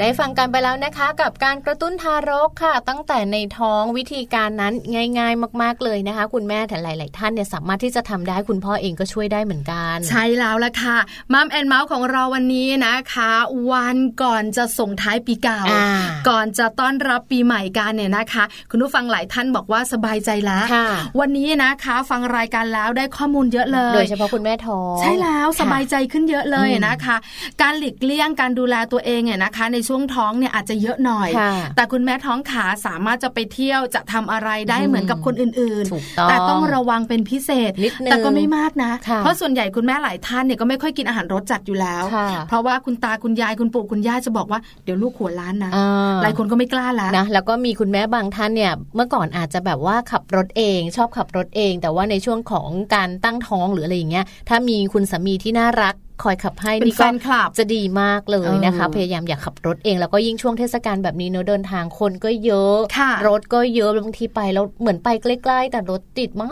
[0.00, 4.74] ได้ฟังกันไปแล้วนะคะ กับการกระตุ้นทารกค่ะ ตั้งแต่ในท้องวิธีการนั้น
[5.18, 10.96] ง่าย ๆ มากๆเลยนะคะ คุณแม่แต่หลาย ๆ ท่านเนี่ยสามารถที่จะทำได้คุณพ่อเองก็ช่วยได้เหมือนกัน ใช่แล้วละค่ะ
[11.32, 13.32] มัมแอนเมาส์ของเราวันนี้นะคะ
[13.72, 15.86] วันก่อนจะส่งท้ายปีเก่าอ่า
[16.28, 20.86] ก่อนจะต้อนรับปีใหม่กันเนี่ยนะคะ คุณผู้ฟังหลายท่านบอกว่าสบายใจแล้วค่ะ
[21.20, 27.16] วันนี้นะคะ ฟังรายการแล้วได้ข้อมูลเยอะเลย โดยเฉพาะคุณแม่ท้องใช่แล้วค่ะสบายใจขึ้นเยอะเลยอืมนะคะ
[27.62, 66.48] การหลีกเลี่ยงการดูแลตัวเองเนี่ยนะคะในช่วงท้องเนี่ยอาจจะเยอะหน่อยค่ะแต่คุณแม่ท้องขาสามารถจะไปเที่ยวจะทำอะไรได้เหมือนกับคนอื่นถูกต้องแต่ต้องระวังเป็นพิเศษนิดนึงแต่ก็ไม่มากนะค่ะเพราะส่วนใหญ่คุณแม่หลายท่านเนี่ยก็ไม่ค่อยกินอาหารรสจัดอยู่แล้วค่ะเพราะว่าคุณตาคุณยายคุณปู่คุณย่าจะบอกว่าเดี๋ยวลูกหัวล้านนะอ่าหลายคนก็ไม่กล้าละนะ แล้วก็มีคุณแม่บางท่านเนี่ยเมื่อก่อนอาจจะแบบว่าขับรถเอง ชอบขับรถเอง แต่ว่าในช่วงของการตั้งท้องหรืออะไรอย่างเงี้ย ถ้ามีคุณสามีที่น่ารักคอยขับให้เป็นนี่แฟก็นคลับจะดีมากเลยนะคะเออพยายามอย่าขับรถเองแล้วก็ยิ่งช่วงเทศกาลแบบนี้เนอะเดินทางคนก็เยอะค่ะรถก็เยอะบางทีไปแล้วเหมือนไปใกล้ๆ แต่รถติดมา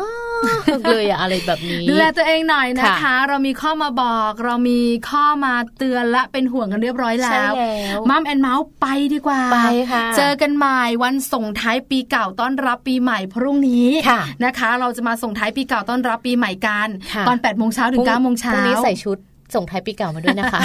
[0.79, 9.59] กเลยอะอะไรแบบนี้ ดูแลตัวเองหน่อยนะคะค่ะเรามีข้อมาบอกเรามีข้อมาเตือนและเป็นห่วงกันเรียบร้อยแล้ใช่วแล้วมัมแอนเมาส์ไปดีกว่าไป
[9.93, 19.19] ค่ะเจอกันใหม่วันส่งท้ายปีเก่าต้อนรับปีใหม่พรุ่งนี้ค่ะนะคะ เราจะมาส่งท้ายปีเก่าต้อนรับปีใหม่กันค่ะตอน8ปดโมงเช้าถึง9ก้าโมงเช้าพรุ่งนี้ใส่ชุด
[19.55, 20.61] ส่งท้ายปีเก่ามาด้วยนะคะ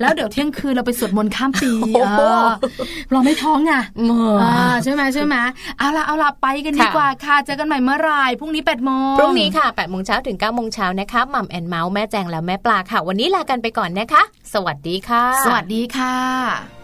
[0.00, 2.46] แล้วเดี๋ยวเที่ยงคืนเราไปสวดมนต์ข้ามปีโอ้โหเออ
[3.12, 3.72] เราไม่ท้องไง
[4.04, 4.54] เมื่ออ่า
[4.84, 5.36] ใช่ไหมใช่ไหม
[5.78, 14.22] เอาละเอาละไปกันดีค่ะกว่าค่ะเจอกันใหม่เมื่อไหรพรุ่งนี้8ปดโมงพรุ่งนี้ค่ะ8โมงเช้าถึง9โมงเช้านะคะมัมแอนเมาส์แม่แจงแล้วแม่ปลาค่ะ วันนี้ลากันไปก่อนนะคะ
[14.54, 16.79] สวัสดีค่ะ สวัสดีค่ะ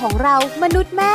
[0.00, 1.14] ของเรามนุษย์แม่